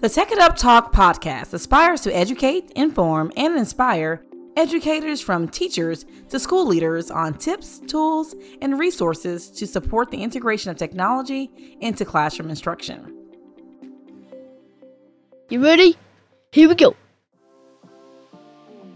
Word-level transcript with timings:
The 0.00 0.08
Tech 0.08 0.30
It 0.30 0.38
Up 0.38 0.54
Talk 0.54 0.92
podcast 0.92 1.52
aspires 1.54 2.02
to 2.02 2.16
educate, 2.16 2.70
inform, 2.76 3.32
and 3.36 3.58
inspire 3.58 4.24
educators 4.56 5.20
from 5.20 5.48
teachers 5.48 6.06
to 6.28 6.38
school 6.38 6.64
leaders 6.66 7.10
on 7.10 7.34
tips, 7.34 7.80
tools, 7.80 8.36
and 8.62 8.78
resources 8.78 9.50
to 9.50 9.66
support 9.66 10.12
the 10.12 10.22
integration 10.22 10.70
of 10.70 10.76
technology 10.76 11.50
into 11.80 12.04
classroom 12.04 12.48
instruction. 12.48 13.12
You 15.48 15.64
ready? 15.64 15.96
Here 16.52 16.68
we 16.68 16.76
go. 16.76 16.94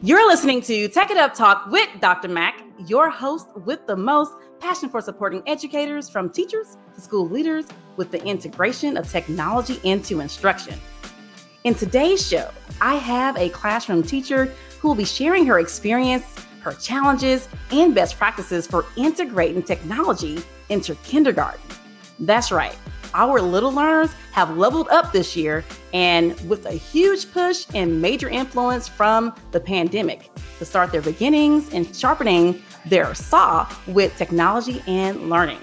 You're 0.03 0.25
listening 0.29 0.61
to 0.63 0.87
Tech 0.87 1.11
It 1.11 1.17
Up 1.17 1.35
Talk 1.35 1.67
with 1.67 1.89
Dr. 2.01 2.29
Mac, 2.29 2.63
your 2.87 3.11
host 3.11 3.49
with 3.65 3.85
the 3.89 3.97
most 3.97 4.35
passion 4.61 4.89
for 4.89 5.01
supporting 5.01 5.43
educators 5.49 6.09
from 6.09 6.31
teachers 6.31 6.77
to 6.95 7.01
school 7.01 7.29
leaders 7.29 7.67
with 7.97 8.13
the 8.13 8.25
integration 8.25 8.97
of 8.97 9.11
technology 9.11 9.81
into 9.83 10.21
instruction. 10.21 10.79
In 11.65 11.77
today's 11.77 12.27
show, 12.27 12.51
I 12.81 12.97
have 12.97 13.37
a 13.37 13.49
classroom 13.51 14.03
teacher 14.03 14.53
who 14.81 14.89
will 14.89 14.97
be 14.97 15.05
sharing 15.05 15.47
her 15.47 15.61
experience, 15.61 16.25
her 16.59 16.73
challenges, 16.73 17.49
and 17.71 17.95
best 17.95 18.19
practices 18.19 18.67
for 18.67 18.85
integrating 18.97 19.63
technology 19.63 20.43
into 20.71 20.97
kindergarten. 21.05 21.61
That's 22.19 22.51
right, 22.51 22.77
our 23.15 23.41
little 23.41 23.71
learners 23.71 24.13
have 24.33 24.57
leveled 24.57 24.89
up 24.89 25.13
this 25.13 25.37
year 25.37 25.65
and 25.95 26.33
with 26.49 26.67
a 26.67 26.73
huge 26.73 27.31
push 27.33 27.65
and 27.75 28.03
major 28.03 28.29
influence 28.29 28.89
from 28.89 29.33
the 29.53 29.61
pandemic 29.61 30.31
to 30.59 30.65
start 30.65 30.91
their 30.91 31.01
beginnings 31.01 31.73
and 31.73 31.95
sharpening 31.95 32.61
their 32.87 33.15
saw 33.15 33.73
with 33.87 34.17
technology 34.17 34.83
and 34.89 35.31
learning. 35.31 35.61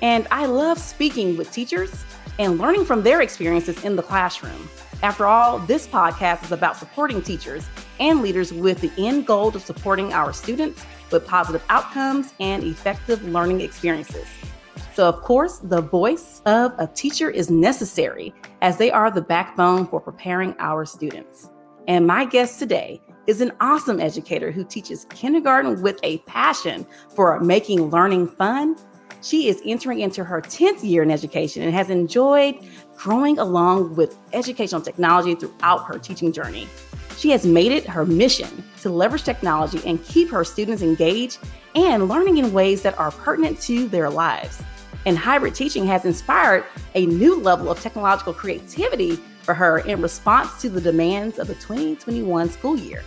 And 0.00 0.28
I 0.30 0.46
love 0.46 0.78
speaking 0.78 1.36
with 1.36 1.50
teachers 1.50 2.04
and 2.38 2.58
learning 2.58 2.84
from 2.84 3.02
their 3.02 3.20
experiences 3.20 3.84
in 3.84 3.96
the 3.96 4.02
classroom. 4.02 4.68
After 5.02 5.26
all, 5.26 5.58
this 5.60 5.86
podcast 5.86 6.44
is 6.44 6.52
about 6.52 6.76
supporting 6.76 7.22
teachers 7.22 7.66
and 7.98 8.22
leaders 8.22 8.52
with 8.52 8.80
the 8.80 8.92
end 8.98 9.26
goal 9.26 9.48
of 9.48 9.62
supporting 9.62 10.12
our 10.12 10.32
students 10.32 10.84
with 11.10 11.26
positive 11.26 11.64
outcomes 11.68 12.32
and 12.40 12.62
effective 12.64 13.22
learning 13.24 13.60
experiences. 13.60 14.26
So, 14.94 15.08
of 15.08 15.22
course, 15.22 15.58
the 15.58 15.80
voice 15.80 16.42
of 16.44 16.72
a 16.78 16.86
teacher 16.86 17.30
is 17.30 17.50
necessary 17.50 18.34
as 18.60 18.76
they 18.76 18.90
are 18.90 19.10
the 19.10 19.22
backbone 19.22 19.86
for 19.86 20.00
preparing 20.00 20.54
our 20.58 20.84
students. 20.84 21.50
And 21.88 22.06
my 22.06 22.24
guest 22.24 22.58
today 22.58 23.00
is 23.26 23.40
an 23.40 23.52
awesome 23.60 24.00
educator 24.00 24.50
who 24.50 24.64
teaches 24.64 25.06
kindergarten 25.06 25.80
with 25.82 25.98
a 26.02 26.18
passion 26.18 26.86
for 27.14 27.40
making 27.40 27.90
learning 27.90 28.28
fun. 28.28 28.76
She 29.22 29.48
is 29.48 29.62
entering 29.64 30.00
into 30.00 30.24
her 30.24 30.40
10th 30.42 30.82
year 30.82 31.02
in 31.04 31.10
education 31.10 31.62
and 31.62 31.72
has 31.72 31.90
enjoyed 31.90 32.56
growing 32.96 33.38
along 33.38 33.94
with 33.94 34.18
educational 34.32 34.80
technology 34.80 35.36
throughout 35.36 35.84
her 35.86 35.98
teaching 35.98 36.32
journey. 36.32 36.66
She 37.16 37.30
has 37.30 37.46
made 37.46 37.70
it 37.70 37.86
her 37.86 38.04
mission 38.04 38.64
to 38.80 38.90
leverage 38.90 39.22
technology 39.22 39.80
and 39.86 40.02
keep 40.04 40.28
her 40.30 40.42
students 40.42 40.82
engaged 40.82 41.38
and 41.76 42.08
learning 42.08 42.38
in 42.38 42.52
ways 42.52 42.82
that 42.82 42.98
are 42.98 43.12
pertinent 43.12 43.60
to 43.62 43.86
their 43.86 44.10
lives. 44.10 44.60
And 45.06 45.16
hybrid 45.16 45.54
teaching 45.54 45.86
has 45.86 46.04
inspired 46.04 46.64
a 46.96 47.06
new 47.06 47.38
level 47.40 47.70
of 47.70 47.80
technological 47.80 48.34
creativity 48.34 49.16
for 49.42 49.54
her 49.54 49.78
in 49.78 50.02
response 50.02 50.60
to 50.62 50.68
the 50.68 50.80
demands 50.80 51.38
of 51.38 51.46
the 51.46 51.54
2021 51.54 52.50
school 52.50 52.76
year. 52.76 53.04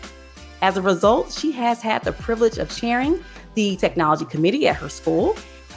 As 0.61 0.77
a 0.77 0.81
result, 0.81 1.31
she 1.31 1.51
has 1.51 1.81
had 1.81 2.03
the 2.03 2.13
privilege 2.13 2.57
of 2.57 2.69
chairing 2.69 3.21
the 3.55 3.75
technology 3.75 4.25
committee 4.25 4.67
at 4.67 4.77
her 4.77 4.89
school. 4.89 5.35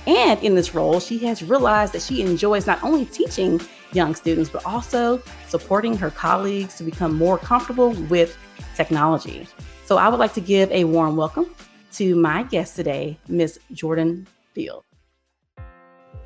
And 0.09 0.43
in 0.43 0.55
this 0.55 0.75
role, 0.75 1.01
she 1.01 1.19
has 1.27 1.43
realized 1.43 1.93
that 1.93 2.01
she 2.01 2.23
enjoys 2.23 2.67
not 2.67 2.83
only 2.83 3.05
teaching 3.05 3.61
young 3.93 4.15
students, 4.15 4.49
but 4.49 4.65
also 4.65 5.23
supporting 5.49 5.99
her 5.99 6.11
colleagues 6.11 6.77
to 6.77 6.83
become 6.83 7.15
more 7.15 7.37
comfortable 7.37 7.91
with 8.09 8.35
technology. 8.75 9.47
So 9.85 9.99
I 9.99 10.09
would 10.09 10.19
like 10.19 10.33
to 10.33 10.41
give 10.41 10.71
a 10.73 10.85
warm 10.85 11.17
welcome 11.17 11.55
to 11.93 12.17
my 12.17 12.43
guest 12.45 12.75
today, 12.75 13.19
Miss 13.29 13.59
Jordan 13.73 14.27
Field. 14.55 14.83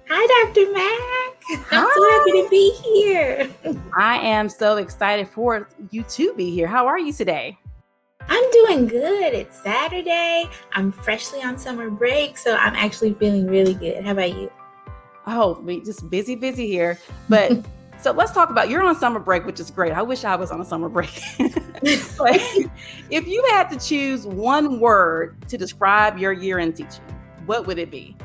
Hi, 0.09 0.45
Dr. 0.45 0.73
Mac. 0.73 1.69
I'm 1.73 1.89
so 1.93 2.11
happy 2.11 2.31
to 2.41 2.49
be 2.51 2.71
here. 2.85 3.51
I 3.99 4.19
am 4.19 4.49
so 4.49 4.77
excited 4.77 5.27
for 5.27 5.69
you 5.91 6.05
to 6.05 6.35
be 6.35 6.51
here. 6.51 6.69
How 6.69 6.87
are 6.87 7.01
you 7.01 7.13
today? 7.13 7.59
I'm 8.29 8.51
doing 8.51 8.87
good. 8.87 9.35
It's 9.35 9.63
Saturday. 9.63 10.49
I'm 10.73 10.93
freshly 10.93 11.43
on 11.43 11.59
summer 11.59 11.91
break, 11.91 12.39
so 12.39 12.55
I'm 12.55 12.75
actually 12.75 13.15
feeling 13.15 13.47
really 13.47 13.75
good. 13.75 14.05
How 14.05 14.13
about 14.13 14.37
you? 14.37 14.51
Oh, 15.27 15.61
we 15.61 15.81
just 15.81 16.09
busy, 16.11 16.35
busy 16.35 16.67
here. 16.67 16.99
But 17.29 17.65
so 18.01 18.13
let's 18.13 18.33
talk 18.33 18.51
about 18.51 18.69
you're 18.69 18.83
on 18.83 18.97
summer 18.97 19.21
break, 19.21 19.47
which 19.47 19.61
is 19.61 19.71
great. 19.71 19.93
I 19.93 20.03
wish 20.03 20.25
I 20.25 20.37
was 20.37 20.51
on 20.51 20.61
a 20.61 20.65
summer 20.65 20.89
break. 20.89 21.21
but 21.39 22.41
if 23.11 23.27
you 23.27 23.45
had 23.51 23.69
to 23.71 23.79
choose 23.79 24.27
one 24.27 24.81
word 24.81 25.49
to 25.49 25.59
describe 25.59 26.19
your 26.19 26.33
year 26.33 26.59
in 26.59 26.73
teaching, 26.73 27.05
what 27.47 27.67
would 27.67 27.79
it 27.79 27.91
be? 27.91 28.17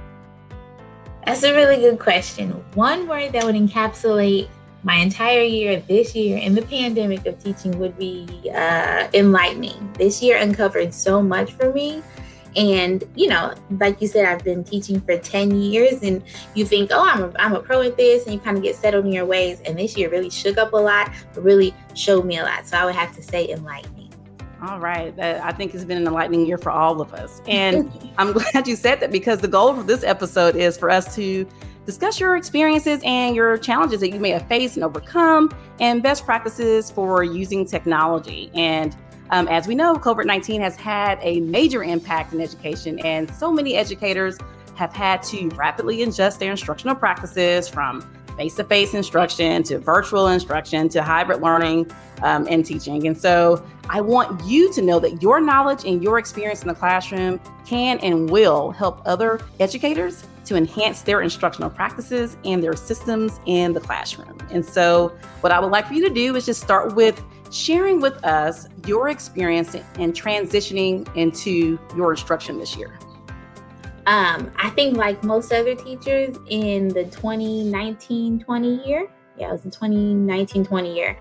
That's 1.26 1.44
a 1.44 1.54
really 1.54 1.78
good 1.78 2.00
question. 2.00 2.52
One 2.74 3.08
word 3.08 3.34
that 3.34 3.44
would 3.44 3.56
encapsulate 3.56 4.48
my 4.88 4.96
entire 4.96 5.42
year 5.42 5.84
this 5.88 6.16
year 6.16 6.38
in 6.38 6.56
the 6.56 6.62
pandemic 6.62 7.26
of 7.26 7.38
teaching 7.44 7.78
would 7.78 7.98
be 8.00 8.26
uh, 8.56 9.08
enlightening. 9.14 9.94
This 10.00 10.24
year 10.24 10.38
uncovered 10.38 10.94
so 10.94 11.22
much 11.22 11.52
for 11.52 11.74
me 11.74 12.02
and, 12.58 13.04
you 13.16 13.28
know, 13.28 13.54
like 13.80 14.02
you 14.02 14.08
said, 14.08 14.26
I've 14.26 14.44
been 14.44 14.64
teaching 14.64 15.00
for 15.00 15.16
10 15.16 15.52
years 15.62 16.02
and 16.02 16.24
you 16.56 16.66
think, 16.66 16.90
oh, 16.92 17.08
I'm 17.08 17.24
a, 17.26 17.34
I'm 17.38 17.54
a 17.54 17.60
pro 17.60 17.84
at 17.84 17.98
this. 17.98 18.26
And 18.26 18.34
you 18.34 18.40
kind 18.40 18.58
of 18.58 18.64
get 18.64 18.76
settled 18.76 19.06
in 19.06 19.12
your 19.12 19.26
ways. 19.26 19.62
And 19.62 19.78
this 19.78 19.96
year 19.96 20.10
really 20.10 20.32
shook 20.32 20.58
up 20.58 20.74
a 20.74 20.78
lot, 20.78 21.12
really 21.36 21.74
showed 21.94 22.26
me 22.26 22.40
a 22.40 22.44
lot. 22.44 22.66
So 22.66 22.78
I 22.78 22.86
would 22.86 22.96
have 22.96 23.16
to 23.16 23.22
say 23.22 23.50
enlightening. 23.50 24.12
All 24.68 24.80
right. 24.80 25.18
I 25.20 25.52
think 25.52 25.76
it's 25.76 25.84
been 25.84 25.98
an 25.98 26.08
enlightening 26.08 26.48
year 26.48 26.58
for 26.58 26.72
all 26.72 27.00
of 27.00 27.14
us. 27.14 27.42
And 27.48 27.92
I'm 28.18 28.34
glad 28.34 28.68
you 28.68 28.76
said 28.76 29.02
that 29.02 29.12
because 29.12 29.40
the 29.40 29.48
goal 29.48 29.80
of 29.80 29.86
this 29.86 30.04
episode 30.04 30.56
is 30.56 30.80
for 30.80 30.90
us 30.90 31.14
to 31.16 31.48
discuss 31.88 32.20
your 32.20 32.36
experiences 32.36 33.02
and 33.06 33.34
your 33.34 33.58
challenges 33.58 34.02
that 34.02 34.12
you 34.12 34.20
may 34.20 34.30
have 34.30 34.46
faced 34.48 34.76
and 34.76 34.84
overcome 34.84 35.50
and 35.80 36.04
best 36.04 36.26
practices 36.26 36.92
for 36.92 37.24
using 37.24 37.66
technology. 37.66 38.52
And 38.54 38.96
um, 39.30 39.48
as 39.48 39.68
we 39.68 39.74
know, 39.74 39.96
COVID 39.96 40.26
19 40.26 40.62
has 40.62 40.76
had 40.76 41.18
a 41.22 41.40
major 41.42 41.84
impact 41.84 42.34
in 42.34 42.42
education, 42.42 43.00
and 43.00 43.30
so 43.32 43.52
many 43.52 43.76
educators 43.76 44.38
have 44.76 44.94
had 44.94 45.24
to 45.24 45.50
rapidly 45.56 46.04
adjust 46.04 46.40
their 46.40 46.52
instructional 46.52 46.96
practices 46.96 47.68
from 47.68 48.02
face 48.36 48.56
to 48.56 48.64
face 48.64 48.94
instruction 48.94 49.64
to 49.64 49.80
virtual 49.80 50.28
instruction 50.28 50.88
to 50.90 51.02
hybrid 51.02 51.42
learning 51.42 51.90
um, 52.22 52.48
and 52.50 52.66
teaching. 52.66 53.08
And 53.08 53.18
so 53.18 53.66
I 53.90 54.02
want 54.02 54.44
you 54.46 54.72
to 54.74 54.82
know 54.82 55.00
that 55.00 55.22
your 55.24 55.42
knowledge 55.42 55.86
and 55.86 56.04
your 56.04 56.20
experience 56.20 56.62
in 56.62 56.68
the 56.68 56.76
classroom 56.76 57.40
can 57.66 57.98
and 58.00 58.30
will 58.30 58.72
help 58.72 59.02
other 59.06 59.40
educators 59.60 60.26
to 60.48 60.56
enhance 60.56 61.02
their 61.02 61.22
instructional 61.22 61.70
practices 61.70 62.38
and 62.46 62.64
their 62.64 62.76
systems 62.76 63.40
in 63.46 63.74
the 63.74 63.80
classroom. 63.80 64.38
And 64.52 64.66
so, 64.66 65.18
what 65.42 65.52
I 65.52 65.60
would 65.60 65.72
like 65.72 65.88
for 65.88 65.94
you 65.94 66.08
to 66.08 66.14
do 66.14 66.36
is 66.36 66.46
just 66.46 66.62
start 66.62 66.96
with 66.96 67.22
sharing 67.52 68.00
with 68.00 68.24
us 68.24 68.68
your 68.86 69.10
experience 69.10 69.76
in 69.76 70.14
transitioning 70.14 71.08
into 71.16 71.80
your 71.96 72.12
instruction 72.12 72.60
this 72.60 72.76
year. 72.76 72.98
Um, 74.06 74.52
I 74.58 74.70
think, 74.70 74.96
like 74.96 75.24
most 75.24 75.52
other 75.52 75.76
teachers 75.76 76.38
in 76.50 76.88
the 76.90 77.04
2019 77.06 78.40
20 78.40 78.88
year, 78.88 79.10
yeah, 79.38 79.50
it 79.50 79.52
was 79.52 79.64
the 79.64 79.70
2019 79.70 80.66
20 80.66 80.96
year, 80.96 81.18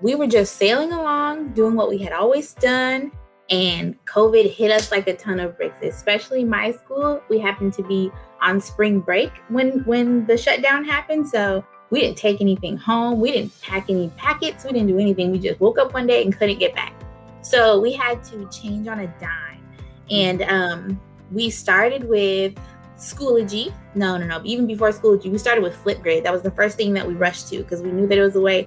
we 0.00 0.14
were 0.14 0.26
just 0.26 0.56
sailing 0.56 0.92
along, 0.92 1.52
doing 1.52 1.74
what 1.74 1.88
we 1.88 1.98
had 1.98 2.12
always 2.12 2.54
done. 2.54 3.12
And 3.50 4.02
COVID 4.06 4.50
hit 4.50 4.70
us 4.70 4.90
like 4.90 5.06
a 5.06 5.14
ton 5.14 5.38
of 5.38 5.56
bricks, 5.56 5.76
especially 5.82 6.44
my 6.44 6.72
school. 6.72 7.22
We 7.28 7.38
happened 7.38 7.74
to 7.74 7.82
be 7.82 8.10
on 8.44 8.60
spring 8.60 9.00
break 9.00 9.32
when 9.48 9.84
when 9.84 10.26
the 10.26 10.36
shutdown 10.36 10.84
happened. 10.84 11.28
So 11.28 11.64
we 11.90 12.00
didn't 12.00 12.18
take 12.18 12.40
anything 12.40 12.76
home. 12.76 13.20
We 13.20 13.32
didn't 13.32 13.60
pack 13.62 13.88
any 13.88 14.08
packets. 14.16 14.64
We 14.64 14.72
didn't 14.72 14.88
do 14.88 14.98
anything. 14.98 15.32
We 15.32 15.38
just 15.38 15.60
woke 15.60 15.78
up 15.78 15.94
one 15.94 16.06
day 16.06 16.22
and 16.22 16.36
couldn't 16.36 16.58
get 16.58 16.74
back. 16.74 16.94
So 17.42 17.80
we 17.80 17.92
had 17.92 18.22
to 18.24 18.48
change 18.50 18.88
on 18.88 19.00
a 19.00 19.06
dime. 19.20 19.62
And 20.10 20.42
um, 20.42 21.00
we 21.30 21.50
started 21.50 22.04
with 22.04 22.54
Schoology. 22.96 23.72
No, 23.94 24.16
no, 24.16 24.26
no. 24.26 24.40
Even 24.44 24.66
before 24.66 24.90
Schoology, 24.90 25.30
we 25.30 25.38
started 25.38 25.62
with 25.62 25.76
Flipgrid. 25.82 26.22
That 26.24 26.32
was 26.32 26.42
the 26.42 26.50
first 26.50 26.76
thing 26.76 26.92
that 26.94 27.06
we 27.06 27.14
rushed 27.14 27.48
to 27.48 27.58
because 27.58 27.82
we 27.82 27.90
knew 27.90 28.06
that 28.06 28.18
it 28.18 28.22
was 28.22 28.36
a 28.36 28.40
way 28.40 28.66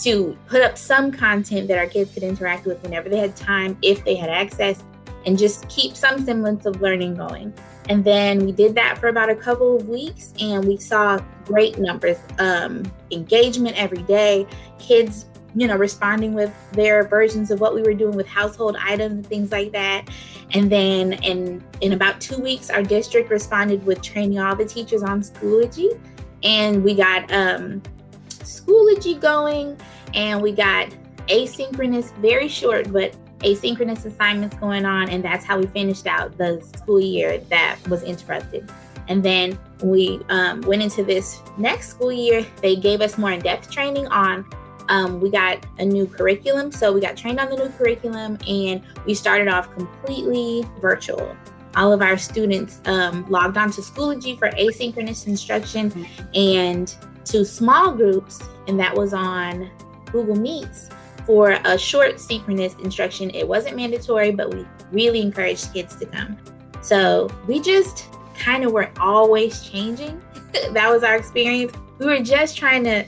to 0.00 0.36
put 0.46 0.62
up 0.62 0.78
some 0.78 1.10
content 1.10 1.68
that 1.68 1.78
our 1.78 1.86
kids 1.86 2.12
could 2.14 2.22
interact 2.22 2.66
with 2.66 2.80
whenever 2.82 3.08
they 3.08 3.18
had 3.18 3.34
time, 3.34 3.76
if 3.82 4.04
they 4.04 4.14
had 4.14 4.30
access, 4.30 4.84
and 5.26 5.36
just 5.36 5.68
keep 5.68 5.96
some 5.96 6.24
semblance 6.24 6.66
of 6.66 6.80
learning 6.80 7.16
going. 7.16 7.52
And 7.88 8.04
then 8.04 8.44
we 8.44 8.52
did 8.52 8.74
that 8.74 8.98
for 8.98 9.08
about 9.08 9.30
a 9.30 9.34
couple 9.34 9.76
of 9.76 9.88
weeks 9.88 10.34
and 10.40 10.64
we 10.64 10.76
saw 10.76 11.18
great 11.44 11.78
numbers, 11.78 12.18
um, 12.38 12.90
engagement 13.10 13.80
every 13.80 14.02
day, 14.02 14.46
kids 14.78 15.26
you 15.54 15.66
know, 15.66 15.76
responding 15.76 16.34
with 16.34 16.52
their 16.72 17.04
versions 17.08 17.50
of 17.50 17.60
what 17.60 17.74
we 17.74 17.82
were 17.82 17.94
doing 17.94 18.14
with 18.14 18.26
household 18.26 18.76
items 18.80 19.14
and 19.14 19.26
things 19.26 19.50
like 19.50 19.72
that. 19.72 20.08
And 20.52 20.70
then 20.70 21.14
in 21.24 21.64
in 21.80 21.92
about 21.92 22.20
two 22.20 22.38
weeks, 22.38 22.70
our 22.70 22.82
district 22.82 23.30
responded 23.30 23.84
with 23.84 24.02
training 24.02 24.38
all 24.38 24.54
the 24.54 24.64
teachers 24.64 25.02
on 25.02 25.22
Schoology, 25.22 25.98
and 26.42 26.84
we 26.84 26.94
got 26.94 27.32
um, 27.32 27.82
Schoology 28.28 29.18
going. 29.18 29.78
and 30.14 30.40
we 30.40 30.52
got 30.52 30.88
asynchronous, 31.28 32.14
very 32.16 32.48
short, 32.48 32.90
but 32.92 33.14
asynchronous 33.40 34.04
assignments 34.04 34.56
going 34.56 34.84
on. 34.84 35.08
And 35.08 35.24
that's 35.24 35.44
how 35.44 35.58
we 35.58 35.66
finished 35.66 36.06
out 36.06 36.36
the 36.38 36.60
school 36.60 37.00
year 37.00 37.38
that 37.50 37.78
was 37.88 38.02
interrupted. 38.02 38.70
And 39.08 39.22
then 39.22 39.58
we 39.82 40.20
um, 40.28 40.60
went 40.62 40.82
into 40.82 41.02
this 41.02 41.40
next 41.56 41.88
school 41.88 42.12
year. 42.12 42.46
They 42.60 42.76
gave 42.76 43.00
us 43.00 43.16
more 43.16 43.32
in 43.32 43.40
depth 43.40 43.70
training 43.70 44.06
on. 44.08 44.44
Um, 44.88 45.20
we 45.20 45.30
got 45.30 45.64
a 45.78 45.84
new 45.84 46.06
curriculum. 46.06 46.72
So 46.72 46.92
we 46.92 47.00
got 47.00 47.16
trained 47.16 47.40
on 47.40 47.50
the 47.50 47.56
new 47.56 47.68
curriculum 47.70 48.38
and 48.48 48.82
we 49.06 49.14
started 49.14 49.48
off 49.48 49.72
completely 49.72 50.64
virtual. 50.80 51.36
All 51.76 51.92
of 51.92 52.02
our 52.02 52.16
students 52.16 52.80
um, 52.86 53.28
logged 53.28 53.56
on 53.56 53.70
to 53.72 53.80
Schoology 53.80 54.38
for 54.38 54.50
asynchronous 54.50 55.26
instruction 55.26 56.06
and 56.34 56.94
to 57.26 57.44
small 57.44 57.92
groups, 57.92 58.42
and 58.66 58.80
that 58.80 58.94
was 58.94 59.12
on 59.12 59.70
Google 60.10 60.34
Meets 60.34 60.88
for 61.28 61.58
a 61.66 61.76
short 61.76 62.18
synchronous 62.18 62.74
instruction. 62.76 63.30
It 63.34 63.46
wasn't 63.46 63.76
mandatory, 63.76 64.30
but 64.30 64.52
we 64.54 64.66
really 64.90 65.20
encouraged 65.20 65.74
kids 65.74 65.94
to 65.96 66.06
come. 66.06 66.38
So 66.80 67.28
we 67.46 67.60
just 67.60 68.08
kind 68.34 68.64
of 68.64 68.72
were 68.72 68.90
always 68.98 69.60
changing. 69.68 70.22
that 70.72 70.90
was 70.90 71.02
our 71.02 71.16
experience. 71.16 71.74
We 71.98 72.06
were 72.06 72.20
just 72.20 72.56
trying 72.56 72.82
to, 72.84 73.04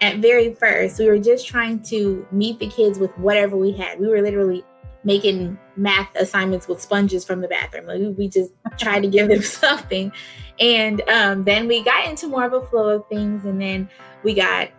at 0.00 0.16
very 0.16 0.52
first, 0.54 0.98
we 0.98 1.06
were 1.06 1.20
just 1.20 1.46
trying 1.46 1.80
to 1.84 2.26
meet 2.32 2.58
the 2.58 2.66
kids 2.66 2.98
with 2.98 3.16
whatever 3.16 3.56
we 3.56 3.70
had. 3.70 4.00
We 4.00 4.08
were 4.08 4.20
literally 4.20 4.64
making 5.04 5.56
math 5.76 6.12
assignments 6.16 6.66
with 6.66 6.80
sponges 6.80 7.24
from 7.24 7.40
the 7.40 7.46
bathroom. 7.46 7.86
Like 7.86 8.18
we 8.18 8.28
just 8.28 8.52
tried 8.78 9.02
to 9.02 9.08
give 9.08 9.28
them 9.28 9.42
something. 9.42 10.10
And 10.58 11.02
um, 11.08 11.44
then 11.44 11.68
we 11.68 11.84
got 11.84 12.08
into 12.08 12.26
more 12.26 12.42
of 12.42 12.52
a 12.52 12.66
flow 12.66 12.88
of 12.88 13.06
things. 13.06 13.44
And 13.44 13.60
then 13.60 13.88
we 14.24 14.34
got, 14.34 14.70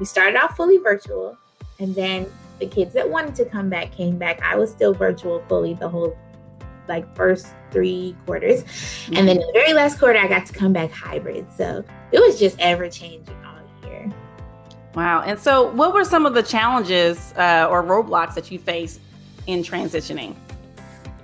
we 0.00 0.06
started 0.06 0.36
off 0.42 0.56
fully 0.56 0.78
virtual. 0.78 1.38
And 1.78 1.94
then 1.94 2.30
the 2.58 2.66
kids 2.66 2.94
that 2.94 3.08
wanted 3.08 3.34
to 3.36 3.44
come 3.44 3.68
back 3.68 3.92
came 3.92 4.16
back. 4.18 4.40
I 4.42 4.56
was 4.56 4.70
still 4.70 4.94
virtual 4.94 5.40
fully 5.40 5.74
the 5.74 5.88
whole 5.88 6.16
like 6.88 7.14
first 7.16 7.48
three 7.70 8.16
quarters. 8.24 8.62
Mm-hmm. 8.62 9.16
And 9.16 9.28
then 9.28 9.36
the 9.38 9.50
very 9.52 9.72
last 9.72 9.98
quarter, 9.98 10.18
I 10.18 10.28
got 10.28 10.46
to 10.46 10.52
come 10.52 10.72
back 10.72 10.90
hybrid. 10.90 11.46
So 11.56 11.84
it 12.12 12.20
was 12.20 12.38
just 12.38 12.56
ever 12.60 12.88
changing 12.88 13.36
all 13.44 13.88
year. 13.88 14.10
Wow. 14.94 15.22
And 15.22 15.38
so, 15.38 15.70
what 15.72 15.92
were 15.92 16.04
some 16.04 16.26
of 16.26 16.34
the 16.34 16.42
challenges 16.42 17.32
uh, 17.36 17.68
or 17.70 17.82
roadblocks 17.82 18.34
that 18.34 18.50
you 18.50 18.58
faced 18.58 19.00
in 19.46 19.62
transitioning? 19.62 20.34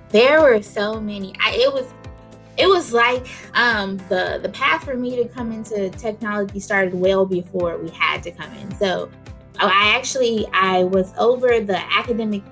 There 0.09 0.41
were 0.41 0.61
so 0.61 0.99
many. 0.99 1.33
I, 1.39 1.53
it 1.55 1.73
was 1.73 1.87
it 2.57 2.67
was 2.67 2.93
like 2.93 3.25
um, 3.55 3.97
the 4.09 4.39
the 4.41 4.49
path 4.49 4.83
for 4.83 4.95
me 4.95 5.15
to 5.15 5.27
come 5.27 5.51
into 5.51 5.89
technology 5.91 6.59
started 6.59 6.93
well 6.93 7.25
before 7.25 7.77
we 7.77 7.89
had 7.89 8.21
to 8.23 8.31
come 8.31 8.53
in. 8.53 8.73
So 8.75 9.09
I 9.59 9.93
actually 9.95 10.47
I 10.53 10.83
was 10.83 11.13
over 11.17 11.59
the 11.59 11.79
academic 11.93 12.43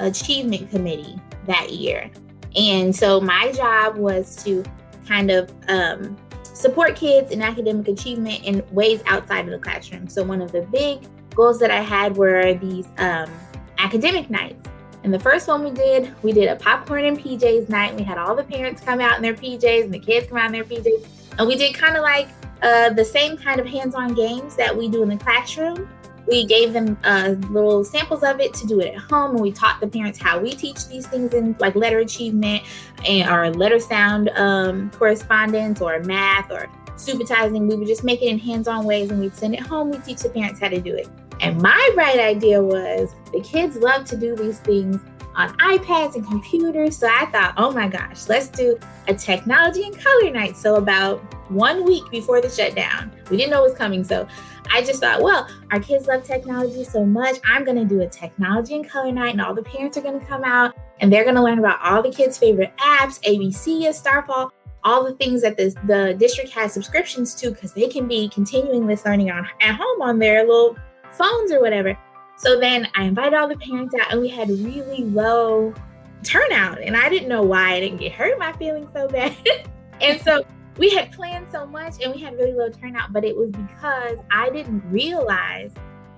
achievement 0.00 0.70
committee 0.70 1.18
that 1.46 1.72
year, 1.72 2.10
and 2.56 2.94
so 2.94 3.20
my 3.20 3.52
job 3.52 3.96
was 3.96 4.42
to 4.44 4.64
kind 5.06 5.30
of 5.30 5.50
um, 5.68 6.16
support 6.42 6.96
kids 6.96 7.30
in 7.30 7.40
academic 7.40 7.88
achievement 7.88 8.44
in 8.44 8.62
ways 8.72 9.02
outside 9.06 9.44
of 9.44 9.50
the 9.50 9.58
classroom. 9.58 10.08
So 10.08 10.24
one 10.24 10.42
of 10.42 10.52
the 10.52 10.62
big 10.62 11.00
goals 11.34 11.60
that 11.60 11.70
I 11.70 11.80
had 11.80 12.16
were 12.16 12.54
these 12.54 12.86
um, 12.98 13.30
academic 13.78 14.28
nights. 14.28 14.68
And 15.04 15.14
the 15.14 15.20
first 15.20 15.46
one 15.46 15.62
we 15.62 15.70
did, 15.70 16.12
we 16.22 16.32
did 16.32 16.48
a 16.48 16.56
popcorn 16.56 17.04
and 17.04 17.18
PJs 17.18 17.68
night. 17.68 17.94
We 17.94 18.02
had 18.02 18.18
all 18.18 18.34
the 18.34 18.42
parents 18.42 18.82
come 18.82 19.00
out 19.00 19.16
in 19.16 19.22
their 19.22 19.34
PJs 19.34 19.84
and 19.84 19.94
the 19.94 20.00
kids 20.00 20.26
come 20.26 20.36
out 20.36 20.46
in 20.46 20.52
their 20.52 20.64
PJs. 20.64 21.06
And 21.38 21.46
we 21.46 21.54
did 21.56 21.74
kind 21.74 21.96
of 21.96 22.02
like 22.02 22.28
uh, 22.62 22.90
the 22.90 23.04
same 23.04 23.36
kind 23.36 23.60
of 23.60 23.66
hands 23.66 23.94
on 23.94 24.14
games 24.14 24.56
that 24.56 24.76
we 24.76 24.88
do 24.88 25.02
in 25.02 25.08
the 25.08 25.16
classroom. 25.16 25.88
We 26.28 26.44
gave 26.44 26.72
them 26.72 26.98
uh, 27.04 27.36
little 27.50 27.84
samples 27.84 28.22
of 28.22 28.38
it 28.40 28.52
to 28.54 28.66
do 28.66 28.80
it 28.80 28.94
at 28.94 29.00
home, 29.00 29.32
and 29.32 29.40
we 29.40 29.50
taught 29.50 29.80
the 29.80 29.88
parents 29.88 30.18
how 30.18 30.38
we 30.38 30.52
teach 30.52 30.86
these 30.86 31.06
things 31.06 31.32
in 31.32 31.56
like 31.58 31.74
letter 31.74 32.00
achievement 32.00 32.64
and 33.06 33.30
or 33.30 33.50
letter 33.50 33.80
sound 33.80 34.28
um, 34.36 34.90
correspondence 34.90 35.80
or 35.80 36.00
math 36.00 36.50
or 36.50 36.68
subitizing. 36.96 37.68
We 37.68 37.76
would 37.76 37.88
just 37.88 38.04
make 38.04 38.20
it 38.20 38.26
in 38.26 38.38
hands-on 38.38 38.84
ways, 38.84 39.10
and 39.10 39.20
we'd 39.20 39.34
send 39.34 39.54
it 39.54 39.60
home. 39.60 39.90
We 39.90 39.98
teach 39.98 40.18
the 40.18 40.28
parents 40.28 40.60
how 40.60 40.68
to 40.68 40.80
do 40.80 40.94
it. 40.94 41.08
And 41.40 41.62
my 41.62 41.90
bright 41.94 42.18
idea 42.18 42.62
was 42.62 43.14
the 43.32 43.40
kids 43.40 43.76
love 43.76 44.04
to 44.06 44.16
do 44.16 44.34
these 44.34 44.58
things 44.60 45.00
on 45.38 45.56
iPads 45.58 46.16
and 46.16 46.26
computers. 46.26 46.98
So 46.98 47.08
I 47.08 47.26
thought, 47.26 47.54
oh 47.56 47.70
my 47.70 47.88
gosh, 47.88 48.28
let's 48.28 48.48
do 48.48 48.78
a 49.06 49.14
technology 49.14 49.84
and 49.84 49.98
color 49.98 50.30
night. 50.30 50.56
So 50.56 50.74
about 50.74 51.20
one 51.50 51.84
week 51.84 52.02
before 52.10 52.40
the 52.40 52.50
shutdown, 52.50 53.12
we 53.30 53.36
didn't 53.36 53.52
know 53.52 53.64
it 53.64 53.68
was 53.68 53.78
coming. 53.78 54.02
So 54.02 54.26
I 54.70 54.82
just 54.82 55.00
thought, 55.00 55.22
well, 55.22 55.48
our 55.70 55.80
kids 55.80 56.08
love 56.08 56.24
technology 56.24 56.82
so 56.84 57.06
much. 57.06 57.36
I'm 57.46 57.64
going 57.64 57.78
to 57.78 57.84
do 57.84 58.00
a 58.02 58.08
technology 58.08 58.74
and 58.74 58.86
color 58.86 59.12
night, 59.12 59.32
and 59.32 59.40
all 59.40 59.54
the 59.54 59.62
parents 59.62 59.96
are 59.96 60.02
going 60.02 60.18
to 60.18 60.26
come 60.26 60.44
out 60.44 60.74
and 61.00 61.12
they're 61.12 61.24
going 61.24 61.36
to 61.36 61.42
learn 61.42 61.60
about 61.60 61.80
all 61.80 62.02
the 62.02 62.10
kids' 62.10 62.36
favorite 62.36 62.76
apps, 62.78 63.22
ABC, 63.22 63.94
Starfall, 63.94 64.52
all 64.82 65.04
the 65.04 65.14
things 65.14 65.42
that 65.42 65.56
the, 65.56 65.74
the 65.86 66.16
district 66.18 66.50
has 66.50 66.72
subscriptions 66.72 67.34
to 67.36 67.50
because 67.50 67.72
they 67.72 67.88
can 67.88 68.08
be 68.08 68.28
continuing 68.28 68.86
this 68.86 69.04
learning 69.04 69.30
on 69.30 69.46
at 69.60 69.76
home 69.76 70.02
on 70.02 70.18
their 70.18 70.44
little 70.44 70.76
phones 71.12 71.52
or 71.52 71.60
whatever. 71.60 71.96
So 72.38 72.58
then 72.58 72.88
I 72.94 73.02
invited 73.02 73.34
all 73.34 73.48
the 73.48 73.56
parents 73.56 73.94
out 74.00 74.12
and 74.12 74.20
we 74.20 74.28
had 74.28 74.48
really 74.48 75.04
low 75.04 75.74
turnout. 76.22 76.80
And 76.80 76.96
I 76.96 77.08
didn't 77.08 77.28
know 77.28 77.42
why 77.42 77.74
I 77.74 77.80
didn't 77.80 77.98
get 77.98 78.12
hurt 78.12 78.38
my 78.38 78.52
feelings 78.52 78.90
so 78.92 79.08
bad. 79.08 79.36
and 80.00 80.20
so 80.20 80.44
we 80.76 80.90
had 80.90 81.10
planned 81.12 81.48
so 81.50 81.66
much 81.66 81.94
and 82.00 82.14
we 82.14 82.20
had 82.20 82.34
really 82.34 82.52
low 82.52 82.70
turnout, 82.70 83.12
but 83.12 83.24
it 83.24 83.36
was 83.36 83.50
because 83.50 84.18
I 84.30 84.50
didn't 84.50 84.88
realize 84.88 85.72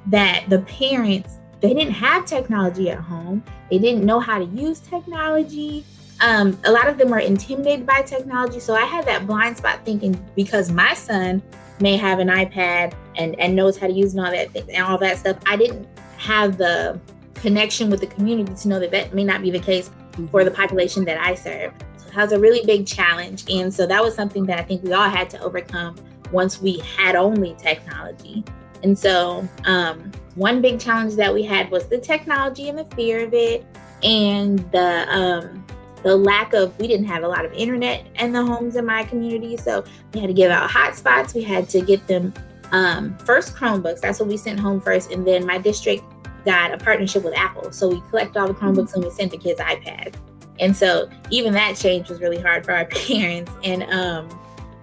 that 0.09 0.45
the 0.49 0.61
parents 0.61 1.39
they 1.61 1.75
didn't 1.75 1.93
have 1.93 2.25
technology 2.25 2.89
at 2.89 2.99
home. 2.99 3.45
They 3.71 3.79
didn't 3.79 4.05
know 4.05 4.19
how 4.19 4.39
to 4.39 4.47
use 4.47 4.81
technology. 4.81 5.85
Um, 6.23 6.59
a 6.65 6.73
lot 6.73 6.89
of 6.89 6.97
them 6.97 7.11
were 7.11 7.19
intimidated 7.19 7.87
by 7.87 8.03
technology. 8.03 8.61
So 8.61 8.75
I 8.75 8.85
had 8.85 9.05
that 9.07 9.27
blind 9.27 9.59
spot 9.59 9.85
thinking 9.85 10.19
because 10.35 10.71
my 10.71 10.95
son 10.95 11.43
may 11.81 11.97
have 11.97 12.19
an 12.19 12.29
iPad 12.29 12.95
and, 13.17 13.39
and 13.39 13.55
knows 13.55 13.77
how 13.77 13.87
to 13.87 13.93
use 13.93 14.15
and 14.15 14.25
all 14.25 14.33
that 14.33 14.55
and 14.57 14.83
all 14.83 14.99
that 14.99 15.19
stuff, 15.19 15.39
I 15.47 15.57
didn't 15.57 15.90
have 16.21 16.59
the 16.59 17.01
connection 17.35 17.89
with 17.89 18.01
the 18.01 18.07
community 18.07 18.55
to 18.55 18.69
know 18.69 18.79
that 18.79 18.91
that 18.91 19.15
may 19.15 19.25
not 19.25 19.41
be 19.41 19.51
the 19.51 19.59
case 19.59 19.91
for 20.31 20.45
the 20.45 20.51
population 20.51 21.05
that 21.07 21.19
I 21.19 21.35
serve. 21.35 21.73
So 21.97 22.05
that 22.11 22.17
was 22.17 22.33
a 22.33 22.39
really 22.39 22.65
big 22.67 22.87
challenge. 22.87 23.51
And 23.51 23.73
so 23.73 23.87
that 23.87 24.03
was 24.03 24.15
something 24.15 24.45
that 24.47 24.59
I 24.59 24.63
think 24.63 24.83
we 24.83 24.93
all 24.93 25.09
had 25.09 25.31
to 25.31 25.41
overcome 25.41 25.97
once 26.31 26.61
we 26.61 26.79
had 26.81 27.17
only 27.17 27.55
technology. 27.55 28.45
And 28.83 28.99
so, 28.99 29.49
um, 29.65 30.13
one 30.35 30.63
big 30.63 30.79
challenge 30.79 31.15
that 31.17 31.33
we 31.33 31.43
had 31.43 31.71
was 31.71 31.87
the 31.87 31.99
technology 31.99 32.69
and 32.69 32.79
the 32.79 32.85
fear 32.97 33.27
of 33.27 33.35
it, 33.35 33.67
and 34.03 34.59
the 34.73 35.07
um, 35.09 35.67
the 36.03 36.17
lack 36.17 36.55
of 36.55 36.79
we 36.79 36.87
didn't 36.87 37.07
have 37.07 37.25
a 37.25 37.29
lot 37.29 37.45
of 37.45 37.53
internet 37.53 38.07
in 38.19 38.33
the 38.33 38.43
homes 38.43 38.77
in 38.77 38.87
my 38.87 39.05
community, 39.05 39.57
so 39.57 39.85
we 40.15 40.21
had 40.21 40.29
to 40.29 40.33
give 40.33 40.51
out 40.51 40.71
hotspots. 40.71 41.35
We 41.35 41.43
had 41.43 41.69
to 41.71 41.83
get 41.83 42.07
them 42.07 42.33
um, 42.73 43.17
first 43.19 43.55
Chromebooks. 43.55 44.01
That's 44.01 44.21
what 44.21 44.29
we 44.29 44.37
sent 44.37 44.61
home 44.61 44.81
first, 44.81 45.11
and 45.13 45.27
then 45.27 45.47
my 45.47 45.59
district 45.59 46.05
got 46.45 46.73
a 46.73 46.79
partnership 46.79 47.23
with 47.23 47.37
Apple, 47.37 47.73
so 47.73 47.89
we 47.89 48.01
collect 48.11 48.37
all 48.37 48.49
the 48.49 48.55
Chromebooks 48.55 48.95
and 48.95 49.05
we 49.05 49.11
sent 49.11 49.31
the 49.31 49.39
kids 49.39 49.61
iPads. 49.61 50.15
And 50.59 50.77
so 50.77 51.09
even 51.31 51.53
that 51.55 51.77
change 51.77 52.09
was 52.09 52.21
really 52.21 52.41
hard 52.41 52.65
for 52.65 52.73
our 52.73 52.85
parents, 53.07 53.53
and 53.65 53.83
um, 53.85 54.29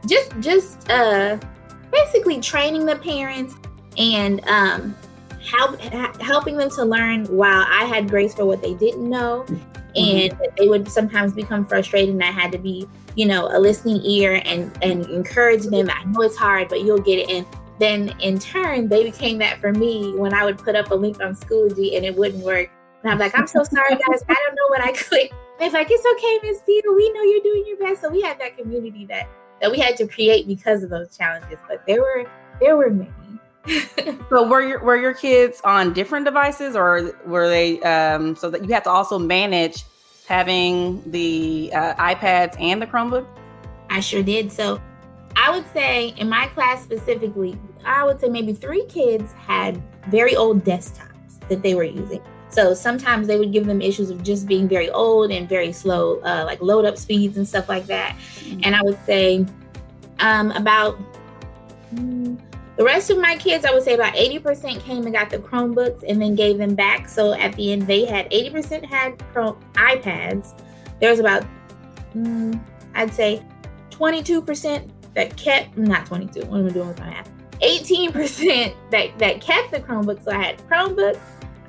just 0.08 0.32
just 0.39 0.89
uh, 0.89 1.38
basically 1.91 2.39
training 2.39 2.86
the 2.86 2.96
parents 2.96 3.56
and 3.98 4.46
um, 4.48 4.96
help, 5.44 5.79
helping 6.22 6.58
them 6.58 6.70
to 6.72 6.84
learn 6.84 7.25
while 7.25 7.65
I 7.67 7.86
had 7.86 8.10
grace 8.10 8.34
for 8.34 8.46
what 8.46 8.62
they 8.62 8.74
didn't 8.74 9.10
know. 9.10 9.46
And 9.96 10.32
mm-hmm. 10.32 10.44
they 10.58 10.67
would 10.67 10.88
sometimes 10.88 11.34
become 11.34 11.65
frustrated, 11.65 12.13
and 12.13 12.24
I 12.24 12.32
had 12.32 12.51
to 12.51 12.60
be, 12.60 12.88
you 13.15 13.25
know, 13.25 13.50
a 13.51 13.58
listening 13.58 14.01
ear 14.03 14.41
and 14.46 14.72
and 14.84 15.06
encourage 15.08 15.63
them. 15.63 15.89
I 15.89 16.03
know 16.06 16.22
it's 16.22 16.36
hard, 16.36 16.70
but 16.70 16.82
you'll 16.82 17.00
get 17.00 17.20
it. 17.20 17.29
And 17.29 17.48
then 17.79 18.15
in 18.19 18.39
turn, 18.39 18.88
they 18.88 19.03
became 19.03 19.38
that 19.39 19.60
for 19.60 19.72
me 19.72 20.13
when 20.15 20.34
I 20.34 20.46
would 20.46 20.57
put 20.57 20.75
up 20.75 20.91
a 20.91 20.96
link 20.96 21.22
on 21.22 21.36
Schoology 21.36 21.96
and 21.96 22.05
it 22.05 22.15
wouldn't 22.15 22.43
work. 22.43 22.69
And 23.03 23.12
I'm 23.12 23.19
like, 23.19 23.38
I'm 23.38 23.48
so 23.48 23.63
sorry, 23.63 23.89
guys. 23.89 24.24
I 24.27 24.34
don't 24.34 24.55
know 24.55 24.67
what 24.69 24.81
I 24.81 24.91
clicked. 24.96 25.34
It's 25.60 25.74
like, 25.74 25.88
it's 25.89 26.05
okay, 26.13 26.39
Miss 26.43 26.62
Peter. 26.65 26.91
We 26.93 27.12
know 27.13 27.22
you're 27.24 27.41
doing 27.41 27.63
your 27.67 27.77
best. 27.77 28.01
So 28.01 28.10
we 28.10 28.22
had 28.22 28.39
that 28.39 28.57
community 28.57 29.05
that 29.07 29.27
that 29.62 29.72
we 29.72 29.79
had 29.79 29.98
to 29.98 30.07
create 30.07 30.48
because 30.48 30.84
of 30.84 30.89
those 30.89 31.15
challenges. 31.17 31.60
But 31.67 31.84
there 31.88 32.01
were 32.01 32.25
there 32.60 32.77
were 32.77 32.89
many. 32.89 33.12
so 34.29 34.48
were 34.48 34.62
your 34.62 34.84
were 34.84 34.98
your 34.98 35.13
kids 35.13 35.62
on 35.63 35.93
different 35.93 36.25
devices 36.25 36.75
or 36.75 37.12
were 37.25 37.50
they 37.50 37.81
um, 37.81 38.36
so 38.36 38.50
that 38.50 38.63
you 38.65 38.74
had 38.74 38.84
to 38.84 38.89
also 38.89 39.19
manage 39.19 39.84
having 40.27 41.01
the 41.12 41.72
uh, 41.74 41.96
iPads 41.96 42.60
and 42.60 42.81
the 42.81 42.88
Chromebook? 42.88 43.25
I 43.89 44.00
sure 44.00 44.24
did. 44.24 44.51
So 44.51 44.81
I 45.36 45.51
would 45.51 45.65
say 45.74 46.10
in 46.17 46.29
my 46.29 46.48
class 46.48 46.84
specifically, 46.84 47.57
I 47.86 48.03
would 48.03 48.19
say 48.19 48.29
maybe 48.29 48.53
three 48.53 48.86
kids 48.86 49.34
had 49.34 49.81
very 50.07 50.36
old 50.36 50.63
desktops 50.63 51.48
that 51.50 51.62
they 51.62 51.75
were 51.75 51.84
using. 51.84 52.22
So 52.50 52.74
sometimes 52.74 53.27
they 53.27 53.38
would 53.38 53.51
give 53.51 53.65
them 53.65 53.81
issues 53.81 54.10
of 54.10 54.24
just 54.24 54.48
being 54.48 54.67
very 54.67 54.89
old 54.89 55.31
and 55.31 55.48
very 55.50 55.72
slow, 55.74 56.19
uh, 56.22 56.43
like 56.46 56.62
load 56.62 56.86
up 56.86 56.98
speeds 56.98 57.38
and 57.38 57.48
stuff 57.48 57.67
like 57.67 57.86
that. 57.88 58.15
Mm-hmm. 58.15 58.62
And 58.63 58.75
I 58.75 58.81
would 58.84 58.98
say 59.05 59.46
um, 60.19 60.51
about 60.51 60.98
mm, 61.93 62.39
The 62.77 62.84
rest 62.84 63.10
of 63.10 63.17
my 63.17 63.36
kids, 63.38 63.65
I 63.65 63.74
would 63.74 63.81
say 63.81 63.96
about 63.96 64.13
80% 64.13 64.79
came 64.81 65.03
and 65.03 65.13
got 65.13 65.31
the 65.31 65.39
Chromebooks 65.39 66.03
and 66.07 66.22
then 66.22 66.36
gave 66.36 66.60
them 66.60 66.75
back. 66.75 67.10
So 67.10 67.34
at 67.34 67.53
the 67.55 67.74
end, 67.74 67.88
they 67.88 68.05
had 68.05 68.29
80% 68.29 68.86
had 68.86 69.17
Chrome 69.34 69.60
iPads. 69.74 70.53
There 71.01 71.10
was 71.10 71.19
about, 71.19 71.43
mm, 72.15 72.60
I'd 72.93 73.13
say, 73.13 73.43
22% 73.89 74.89
that 75.15 75.36
kept, 75.36 75.75
not 75.75 76.05
22, 76.05 76.46
what 76.46 76.60
am 76.60 76.67
I 76.67 76.69
doing 76.69 76.88
with 76.88 77.00
my 77.00 77.10
math? 77.10 77.31
18% 77.61 78.75
that, 78.91 79.17
that 79.19 79.41
kept 79.41 79.71
the 79.71 79.79
Chromebooks. 79.79 80.23
So 80.25 80.31
I 80.31 80.43
had 80.43 80.57
Chromebooks, 80.69 81.19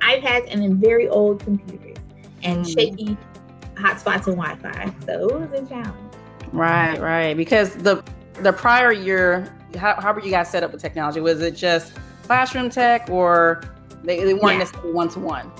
iPads, 0.01 0.47
and 0.51 0.61
then 0.61 0.77
very 0.77 1.07
old 1.07 1.39
computers 1.41 1.97
and 2.43 2.65
mm. 2.65 2.73
shaky 2.73 3.17
hotspots 3.75 4.27
and 4.27 4.37
Wi-Fi. 4.37 4.93
So 5.05 5.29
it 5.29 5.39
was 5.39 5.51
a 5.53 5.65
challenge. 5.67 6.13
Right, 6.51 6.99
right. 6.99 7.37
Because 7.37 7.75
the 7.75 8.03
the 8.41 8.53
prior 8.53 8.91
year, 8.91 9.53
how, 9.77 9.99
how 9.99 10.13
were 10.13 10.21
you 10.21 10.31
guys 10.31 10.49
set 10.49 10.63
up 10.63 10.71
with 10.71 10.81
technology? 10.81 11.19
Was 11.19 11.41
it 11.41 11.55
just 11.55 11.93
classroom 12.23 12.69
tech 12.69 13.09
or 13.09 13.61
they, 14.03 14.23
they 14.23 14.33
weren't 14.33 14.53
yeah. 14.53 14.57
necessarily 14.59 14.93
one 14.93 15.09
to 15.09 15.19
one? 15.19 15.51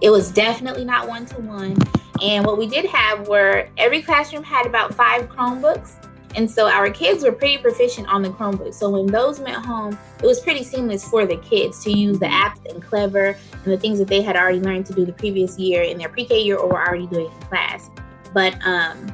It 0.00 0.10
was 0.10 0.30
definitely 0.30 0.84
not 0.84 1.08
one 1.08 1.26
to 1.26 1.40
one. 1.40 1.76
And 2.22 2.44
what 2.44 2.58
we 2.58 2.66
did 2.66 2.86
have 2.86 3.28
were 3.28 3.68
every 3.76 4.02
classroom 4.02 4.42
had 4.42 4.66
about 4.66 4.94
five 4.94 5.28
Chromebooks. 5.28 5.94
And 6.38 6.48
so 6.48 6.68
our 6.68 6.88
kids 6.88 7.24
were 7.24 7.32
pretty 7.32 7.58
proficient 7.58 8.06
on 8.06 8.22
the 8.22 8.28
Chromebook. 8.28 8.72
So 8.72 8.90
when 8.90 9.06
those 9.06 9.40
went 9.40 9.56
home, 9.56 9.98
it 10.22 10.24
was 10.24 10.38
pretty 10.38 10.62
seamless 10.62 11.02
for 11.02 11.26
the 11.26 11.36
kids 11.38 11.82
to 11.82 11.90
use 11.90 12.20
the 12.20 12.26
apps 12.26 12.64
and 12.70 12.80
Clever 12.80 13.36
and 13.64 13.64
the 13.64 13.76
things 13.76 13.98
that 13.98 14.06
they 14.06 14.22
had 14.22 14.36
already 14.36 14.60
learned 14.60 14.86
to 14.86 14.92
do 14.92 15.04
the 15.04 15.12
previous 15.12 15.58
year 15.58 15.82
in 15.82 15.98
their 15.98 16.08
pre-K 16.08 16.40
year 16.40 16.56
or 16.56 16.68
were 16.68 16.78
already 16.78 17.08
doing 17.08 17.26
in 17.26 17.40
class. 17.48 17.90
But 18.32 18.56
um, 18.64 19.12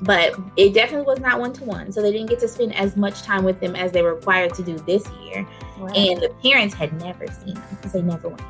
but 0.00 0.34
it 0.56 0.72
definitely 0.72 1.04
was 1.04 1.20
not 1.20 1.40
one 1.40 1.52
to 1.52 1.64
one. 1.64 1.92
So 1.92 2.00
they 2.00 2.10
didn't 2.10 2.30
get 2.30 2.38
to 2.38 2.48
spend 2.48 2.74
as 2.74 2.96
much 2.96 3.20
time 3.20 3.44
with 3.44 3.60
them 3.60 3.76
as 3.76 3.92
they 3.92 4.00
were 4.00 4.14
required 4.14 4.54
to 4.54 4.62
do 4.62 4.78
this 4.78 5.06
year. 5.24 5.46
And 5.94 6.22
the 6.22 6.34
parents 6.42 6.74
had 6.74 6.98
never 7.02 7.26
seen 7.26 7.52
them 7.52 7.64
because 7.72 7.92
they 7.92 8.02
never 8.02 8.30
went. 8.30 8.42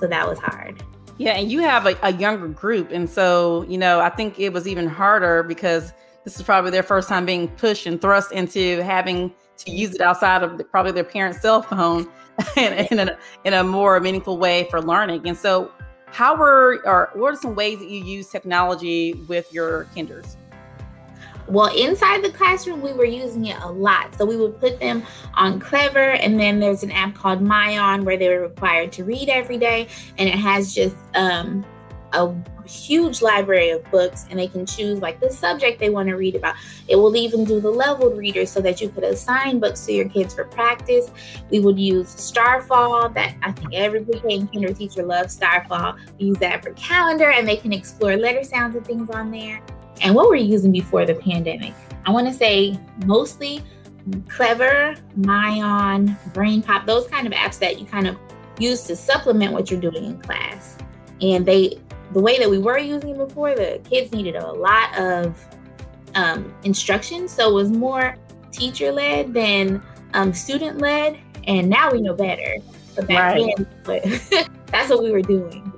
So 0.00 0.08
that 0.08 0.26
was 0.26 0.40
hard. 0.40 0.82
Yeah, 1.16 1.34
and 1.34 1.48
you 1.48 1.60
have 1.60 1.86
a, 1.86 1.96
a, 2.02 2.12
younger 2.12 2.48
group. 2.48 2.90
And 2.90 3.08
so, 3.08 3.64
you 3.68 3.78
know, 3.78 4.00
I 4.00 4.08
think 4.08 4.38
it 4.40 4.52
was 4.52 4.66
even 4.66 4.88
harder 4.88 5.42
because 5.44 5.92
this 6.28 6.38
is 6.38 6.42
probably 6.42 6.70
their 6.70 6.82
first 6.82 7.08
time 7.08 7.24
being 7.24 7.48
pushed 7.48 7.86
and 7.86 8.02
thrust 8.02 8.32
into 8.32 8.82
having 8.82 9.32
to 9.56 9.70
use 9.70 9.94
it 9.94 10.02
outside 10.02 10.42
of 10.42 10.58
the, 10.58 10.64
probably 10.64 10.92
their 10.92 11.02
parents' 11.02 11.40
cell 11.40 11.62
phone 11.62 12.06
in, 12.58 12.86
in, 12.90 13.08
a, 13.08 13.18
in 13.44 13.54
a 13.54 13.64
more 13.64 13.98
meaningful 13.98 14.36
way 14.36 14.66
for 14.68 14.82
learning. 14.82 15.26
And 15.26 15.34
so, 15.34 15.72
how 16.04 16.36
were, 16.36 16.82
or 16.84 17.08
what 17.14 17.32
are 17.32 17.36
some 17.36 17.54
ways 17.54 17.78
that 17.78 17.88
you 17.88 18.04
use 18.04 18.28
technology 18.28 19.14
with 19.26 19.50
your 19.54 19.84
kinders? 19.94 20.36
Well, 21.46 21.74
inside 21.74 22.22
the 22.22 22.30
classroom, 22.30 22.82
we 22.82 22.92
were 22.92 23.06
using 23.06 23.46
it 23.46 23.56
a 23.62 23.70
lot. 23.70 24.14
So 24.14 24.26
we 24.26 24.36
would 24.36 24.60
put 24.60 24.78
them 24.80 25.04
on 25.32 25.58
Clever, 25.58 26.10
and 26.10 26.38
then 26.38 26.60
there's 26.60 26.82
an 26.82 26.90
app 26.90 27.14
called 27.14 27.40
Myon 27.40 28.04
where 28.04 28.18
they 28.18 28.28
were 28.28 28.42
required 28.42 28.92
to 28.92 29.04
read 29.04 29.30
every 29.30 29.56
day, 29.56 29.88
and 30.18 30.28
it 30.28 30.34
has 30.34 30.74
just 30.74 30.96
um, 31.14 31.64
a 32.12 32.34
huge 32.66 33.22
library 33.22 33.70
of 33.70 33.84
books, 33.90 34.26
and 34.30 34.38
they 34.38 34.46
can 34.46 34.66
choose 34.66 35.00
like 35.00 35.20
the 35.20 35.30
subject 35.30 35.78
they 35.78 35.90
want 35.90 36.08
to 36.08 36.14
read 36.14 36.34
about. 36.34 36.54
It 36.86 36.96
will 36.96 37.14
even 37.16 37.44
do 37.44 37.60
the 37.60 37.70
leveled 37.70 38.16
readers 38.16 38.50
so 38.50 38.60
that 38.60 38.80
you 38.80 38.88
could 38.88 39.04
assign 39.04 39.58
books 39.58 39.84
to 39.86 39.92
your 39.92 40.08
kids 40.08 40.34
for 40.34 40.44
practice. 40.44 41.10
We 41.50 41.60
would 41.60 41.78
use 41.78 42.08
Starfall, 42.08 43.10
that 43.10 43.36
I 43.42 43.52
think 43.52 43.74
every 43.74 44.04
pre-K 44.04 44.34
and 44.34 44.52
kinder 44.52 44.72
teacher 44.72 45.02
loves 45.02 45.34
Starfall. 45.34 45.96
We 46.18 46.26
use 46.26 46.38
that 46.38 46.62
for 46.62 46.72
calendar, 46.72 47.30
and 47.30 47.46
they 47.46 47.56
can 47.56 47.72
explore 47.72 48.16
letter 48.16 48.44
sounds 48.44 48.76
and 48.76 48.86
things 48.86 49.10
on 49.10 49.30
there 49.30 49.62
and 50.00 50.14
what 50.14 50.28
we're 50.28 50.36
using 50.36 50.72
before 50.72 51.04
the 51.04 51.14
pandemic. 51.14 51.74
I 52.06 52.10
want 52.10 52.26
to 52.28 52.32
say 52.32 52.78
mostly 53.04 53.62
Clever, 54.28 54.96
Myon, 55.20 56.16
BrainPOP, 56.32 56.86
those 56.86 57.06
kind 57.08 57.26
of 57.26 57.32
apps 57.32 57.58
that 57.58 57.78
you 57.78 57.84
kind 57.84 58.06
of 58.06 58.16
use 58.58 58.84
to 58.84 58.96
supplement 58.96 59.52
what 59.52 59.70
you're 59.70 59.80
doing 59.80 60.04
in 60.04 60.20
class. 60.20 60.78
And 61.20 61.44
they, 61.44 61.78
the 62.12 62.20
way 62.20 62.38
that 62.38 62.48
we 62.48 62.58
were 62.58 62.78
using 62.78 63.10
it 63.10 63.18
before, 63.18 63.54
the 63.54 63.80
kids 63.88 64.12
needed 64.12 64.36
a 64.36 64.52
lot 64.52 64.98
of 64.98 65.44
um, 66.14 66.54
instruction. 66.64 67.28
So 67.28 67.50
it 67.50 67.54
was 67.54 67.70
more 67.70 68.16
teacher 68.50 68.90
led 68.92 69.34
than 69.34 69.82
um, 70.14 70.32
student 70.32 70.78
led. 70.78 71.18
And 71.46 71.68
now 71.68 71.90
we 71.90 72.00
know 72.00 72.14
better. 72.14 72.56
But 72.96 73.06
back 73.08 73.36
right. 73.36 73.54
then, 73.56 73.66
but 73.84 74.02
that's 74.66 74.90
what 74.90 75.02
we 75.02 75.10
were 75.10 75.22
doing. 75.22 75.72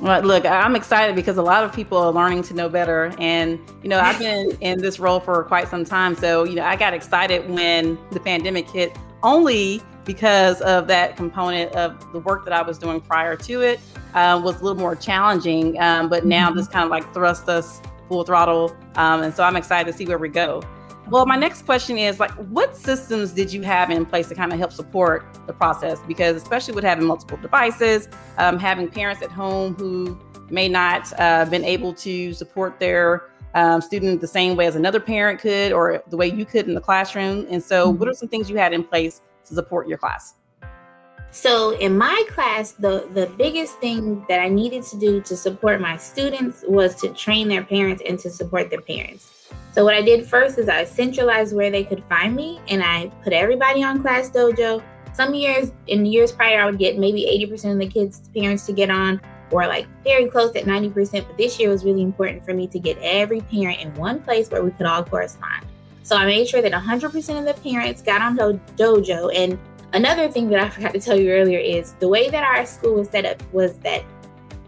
Well, 0.00 0.22
look, 0.22 0.44
I'm 0.44 0.76
excited 0.76 1.16
because 1.16 1.38
a 1.38 1.42
lot 1.42 1.64
of 1.64 1.72
people 1.72 1.98
are 1.98 2.12
learning 2.12 2.42
to 2.44 2.54
know 2.54 2.68
better. 2.68 3.14
And, 3.18 3.58
you 3.82 3.88
know, 3.88 3.98
I've 3.98 4.18
been 4.18 4.50
in 4.60 4.80
this 4.80 4.98
role 4.98 5.20
for 5.20 5.42
quite 5.44 5.68
some 5.68 5.84
time. 5.84 6.14
So, 6.14 6.44
you 6.44 6.56
know, 6.56 6.64
I 6.64 6.76
got 6.76 6.94
excited 6.94 7.48
when 7.48 7.98
the 8.10 8.20
pandemic 8.20 8.68
hit 8.68 8.96
only 9.22 9.80
because 10.04 10.60
of 10.62 10.86
that 10.88 11.16
component 11.16 11.72
of 11.74 12.12
the 12.12 12.20
work 12.20 12.44
that 12.44 12.52
I 12.52 12.62
was 12.62 12.78
doing 12.78 13.00
prior 13.00 13.36
to 13.36 13.62
it 13.62 13.80
uh, 14.14 14.40
was 14.42 14.60
a 14.60 14.64
little 14.64 14.78
more 14.78 14.96
challenging. 14.96 15.80
Um, 15.80 16.08
but 16.08 16.24
now 16.24 16.48
mm-hmm. 16.48 16.58
this 16.58 16.68
kind 16.68 16.84
of 16.84 16.90
like 16.90 17.12
thrust 17.12 17.48
us 17.48 17.80
full 18.08 18.24
throttle. 18.24 18.76
Um, 18.96 19.22
and 19.22 19.34
so 19.34 19.42
I'm 19.42 19.56
excited 19.56 19.90
to 19.90 19.96
see 19.96 20.06
where 20.06 20.18
we 20.18 20.28
go. 20.28 20.62
Well, 21.08 21.26
my 21.26 21.36
next 21.36 21.62
question 21.62 21.98
is 21.98 22.18
like, 22.18 22.30
what 22.48 22.74
systems 22.76 23.32
did 23.32 23.52
you 23.52 23.60
have 23.62 23.90
in 23.90 24.06
place 24.06 24.28
to 24.28 24.34
kind 24.34 24.52
of 24.52 24.58
help 24.58 24.72
support 24.72 25.26
the 25.46 25.52
process? 25.52 26.00
Because 26.08 26.36
especially 26.36 26.74
with 26.74 26.84
having 26.84 27.04
multiple 27.04 27.36
devices, 27.36 28.08
um, 28.38 28.58
having 28.58 28.88
parents 28.88 29.22
at 29.22 29.30
home 29.30 29.74
who 29.74 30.18
may 30.48 30.66
not 30.66 31.12
uh, 31.20 31.44
been 31.46 31.64
able 31.64 31.92
to 31.94 32.32
support 32.32 32.80
their 32.80 33.28
um, 33.54 33.80
student 33.82 34.20
the 34.20 34.26
same 34.26 34.56
way 34.56 34.66
as 34.66 34.76
another 34.76 34.98
parent 34.98 35.40
could, 35.40 35.72
or 35.72 36.02
the 36.08 36.16
way 36.16 36.26
you 36.26 36.44
could 36.44 36.66
in 36.66 36.74
the 36.74 36.80
classroom. 36.80 37.46
And 37.50 37.62
so, 37.62 37.88
mm-hmm. 37.88 37.98
what 37.98 38.08
are 38.08 38.14
some 38.14 38.28
things 38.28 38.50
you 38.50 38.56
had 38.56 38.72
in 38.72 38.82
place 38.82 39.20
to 39.46 39.54
support 39.54 39.88
your 39.88 39.98
class? 39.98 40.34
So 41.30 41.72
in 41.78 41.98
my 41.98 42.24
class, 42.28 42.72
the 42.72 43.08
the 43.12 43.26
biggest 43.36 43.78
thing 43.78 44.24
that 44.28 44.38
I 44.38 44.48
needed 44.48 44.84
to 44.84 44.96
do 44.96 45.20
to 45.22 45.36
support 45.36 45.80
my 45.80 45.96
students 45.96 46.64
was 46.68 46.94
to 47.02 47.08
train 47.12 47.48
their 47.48 47.64
parents 47.64 48.02
and 48.06 48.16
to 48.20 48.30
support 48.30 48.70
their 48.70 48.80
parents. 48.80 49.48
So 49.72 49.82
what 49.82 49.94
I 49.94 50.02
did 50.02 50.24
first 50.24 50.58
is 50.58 50.68
I 50.68 50.84
centralized 50.84 51.52
where 51.56 51.72
they 51.72 51.82
could 51.82 52.04
find 52.04 52.36
me 52.36 52.60
and 52.68 52.84
I 52.84 53.10
put 53.24 53.32
everybody 53.32 53.82
on 53.82 54.00
Class 54.00 54.30
Dojo. 54.30 54.80
Some 55.12 55.34
years 55.34 55.72
in 55.88 56.06
years 56.06 56.30
prior 56.30 56.60
I 56.60 56.66
would 56.66 56.78
get 56.78 56.98
maybe 56.98 57.26
80% 57.50 57.72
of 57.72 57.78
the 57.80 57.88
kids' 57.88 58.28
parents 58.32 58.64
to 58.66 58.72
get 58.72 58.90
on 58.90 59.20
or 59.50 59.66
like 59.66 59.88
very 60.04 60.28
close 60.28 60.54
at 60.54 60.64
90%, 60.64 61.26
but 61.26 61.36
this 61.36 61.58
year 61.58 61.68
was 61.68 61.84
really 61.84 62.02
important 62.02 62.44
for 62.44 62.54
me 62.54 62.68
to 62.68 62.78
get 62.78 62.96
every 63.00 63.40
parent 63.40 63.80
in 63.80 63.92
one 63.94 64.20
place 64.20 64.48
where 64.50 64.62
we 64.62 64.70
could 64.70 64.86
all 64.86 65.02
correspond. 65.02 65.66
So 66.04 66.16
I 66.16 66.24
made 66.26 66.46
sure 66.46 66.62
that 66.62 66.70
100% 66.70 67.38
of 67.38 67.44
the 67.44 67.60
parents 67.68 68.00
got 68.00 68.22
on 68.22 68.36
do- 68.36 68.60
Dojo 68.76 69.34
and 69.34 69.58
Another 69.94 70.28
thing 70.28 70.48
that 70.48 70.58
I 70.58 70.68
forgot 70.68 70.92
to 70.94 70.98
tell 70.98 71.16
you 71.16 71.30
earlier 71.30 71.60
is 71.60 71.92
the 72.00 72.08
way 72.08 72.28
that 72.28 72.42
our 72.42 72.66
school 72.66 72.94
was 72.94 73.08
set 73.08 73.24
up 73.24 73.40
was 73.52 73.78
that 73.78 74.02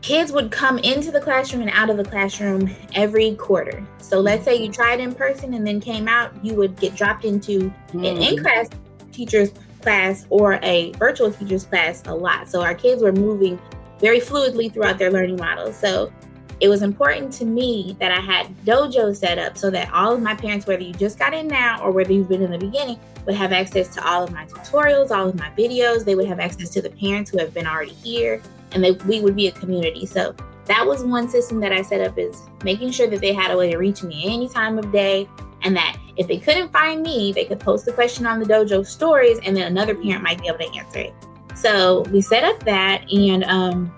kids 0.00 0.30
would 0.30 0.52
come 0.52 0.78
into 0.78 1.10
the 1.10 1.20
classroom 1.20 1.62
and 1.62 1.70
out 1.72 1.90
of 1.90 1.96
the 1.96 2.04
classroom 2.04 2.70
every 2.94 3.34
quarter. 3.34 3.84
So 3.98 4.20
let's 4.20 4.44
say 4.44 4.54
you 4.54 4.70
tried 4.70 5.00
in 5.00 5.12
person 5.12 5.54
and 5.54 5.66
then 5.66 5.80
came 5.80 6.06
out, 6.06 6.32
you 6.44 6.54
would 6.54 6.76
get 6.76 6.94
dropped 6.94 7.24
into 7.24 7.58
mm-hmm. 7.58 8.04
an 8.04 8.18
in 8.18 8.40
class 8.40 8.68
teacher's 9.10 9.50
class 9.80 10.28
or 10.30 10.60
a 10.62 10.92
virtual 10.92 11.32
teacher's 11.32 11.64
class 11.64 12.04
a 12.06 12.14
lot. 12.14 12.48
So 12.48 12.62
our 12.62 12.76
kids 12.76 13.02
were 13.02 13.10
moving 13.10 13.58
very 13.98 14.20
fluidly 14.20 14.72
throughout 14.72 14.96
their 14.96 15.10
learning 15.10 15.38
model. 15.38 15.72
So 15.72 16.12
it 16.60 16.68
was 16.68 16.82
important 16.82 17.32
to 17.34 17.44
me 17.44 17.96
that 18.00 18.12
I 18.12 18.20
had 18.20 18.46
dojo 18.64 19.14
set 19.14 19.38
up 19.38 19.58
so 19.58 19.70
that 19.70 19.92
all 19.92 20.12
of 20.12 20.22
my 20.22 20.34
parents, 20.34 20.66
whether 20.66 20.82
you 20.82 20.94
just 20.94 21.18
got 21.18 21.34
in 21.34 21.48
now 21.48 21.82
or 21.82 21.90
whether 21.90 22.12
you've 22.12 22.28
been 22.28 22.42
in 22.42 22.50
the 22.50 22.58
beginning, 22.58 22.98
would 23.26 23.34
have 23.34 23.52
access 23.52 23.92
to 23.94 24.08
all 24.08 24.24
of 24.24 24.32
my 24.32 24.46
tutorials, 24.46 25.10
all 25.10 25.28
of 25.28 25.34
my 25.34 25.50
videos. 25.50 26.04
They 26.04 26.14
would 26.14 26.26
have 26.26 26.40
access 26.40 26.70
to 26.70 26.82
the 26.82 26.90
parents 26.90 27.30
who 27.30 27.38
have 27.38 27.52
been 27.52 27.66
already 27.66 27.92
here 27.92 28.40
and 28.72 28.82
they, 28.82 28.92
we 28.92 29.20
would 29.20 29.36
be 29.36 29.48
a 29.48 29.52
community. 29.52 30.06
So 30.06 30.34
that 30.66 30.86
was 30.86 31.04
one 31.04 31.28
system 31.28 31.60
that 31.60 31.72
I 31.72 31.82
set 31.82 32.00
up 32.00 32.18
is 32.18 32.42
making 32.64 32.90
sure 32.90 33.08
that 33.08 33.20
they 33.20 33.32
had 33.32 33.50
a 33.50 33.56
way 33.56 33.70
to 33.70 33.76
reach 33.76 34.02
me 34.02 34.24
any 34.26 34.48
time 34.48 34.78
of 34.78 34.90
day 34.92 35.28
and 35.62 35.76
that 35.76 35.98
if 36.16 36.26
they 36.26 36.38
couldn't 36.38 36.72
find 36.72 37.02
me, 37.02 37.32
they 37.32 37.44
could 37.44 37.60
post 37.60 37.84
the 37.84 37.92
question 37.92 38.26
on 38.26 38.38
the 38.38 38.46
dojo 38.46 38.86
stories 38.86 39.38
and 39.44 39.56
then 39.56 39.66
another 39.66 39.94
parent 39.94 40.22
might 40.22 40.40
be 40.40 40.48
able 40.48 40.58
to 40.58 40.74
answer 40.74 41.00
it. 41.00 41.14
So 41.54 42.02
we 42.12 42.20
set 42.20 42.44
up 42.44 42.62
that 42.64 43.10
and 43.12 43.44
um, 43.44 43.92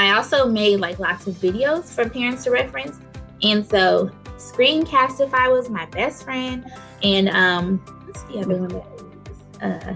I 0.00 0.16
also 0.16 0.46
made 0.46 0.80
like 0.80 0.98
lots 0.98 1.26
of 1.26 1.34
videos 1.34 1.94
for 1.94 2.08
parents 2.08 2.44
to 2.44 2.50
reference. 2.50 2.98
And 3.42 3.66
so 3.66 4.10
Screencastify 4.36 5.50
was 5.50 5.68
my 5.68 5.86
best 5.86 6.24
friend. 6.24 6.70
And 7.02 7.28
um, 7.30 7.78
what's 8.06 8.22
the 8.24 8.40
other 8.40 8.56
one 8.56 8.68
that 8.68 8.84
I 8.84 9.70
use? 9.72 9.84
Uh, 9.84 9.94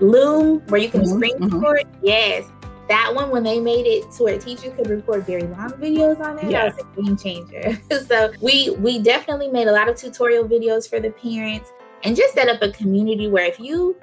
Loom, 0.00 0.60
where 0.68 0.80
you 0.80 0.88
can 0.88 1.02
mm-hmm, 1.02 1.16
screen 1.16 1.38
mm-hmm. 1.38 1.58
record. 1.58 1.86
Yes 2.02 2.50
that 2.88 3.14
one 3.14 3.30
when 3.30 3.42
they 3.42 3.60
made 3.60 3.86
it 3.86 4.10
to 4.12 4.24
where 4.24 4.38
teachers 4.38 4.74
could 4.74 4.88
record 4.88 5.24
very 5.26 5.42
long 5.42 5.70
videos 5.72 6.20
on 6.20 6.38
it, 6.38 6.50
yeah. 6.50 6.68
that 6.70 6.76
was 6.76 6.84
a 6.84 7.02
game 7.02 7.16
changer. 7.16 7.78
so 8.06 8.32
we 8.40 8.70
we 8.78 8.98
definitely 8.98 9.48
made 9.48 9.68
a 9.68 9.72
lot 9.72 9.88
of 9.88 9.96
tutorial 9.96 10.48
videos 10.48 10.88
for 10.88 10.98
the 10.98 11.10
parents 11.10 11.70
and 12.02 12.16
just 12.16 12.34
set 12.34 12.48
up 12.48 12.62
a 12.62 12.72
community 12.72 13.28
where 13.28 13.44
if 13.44 13.60
you 13.60 13.96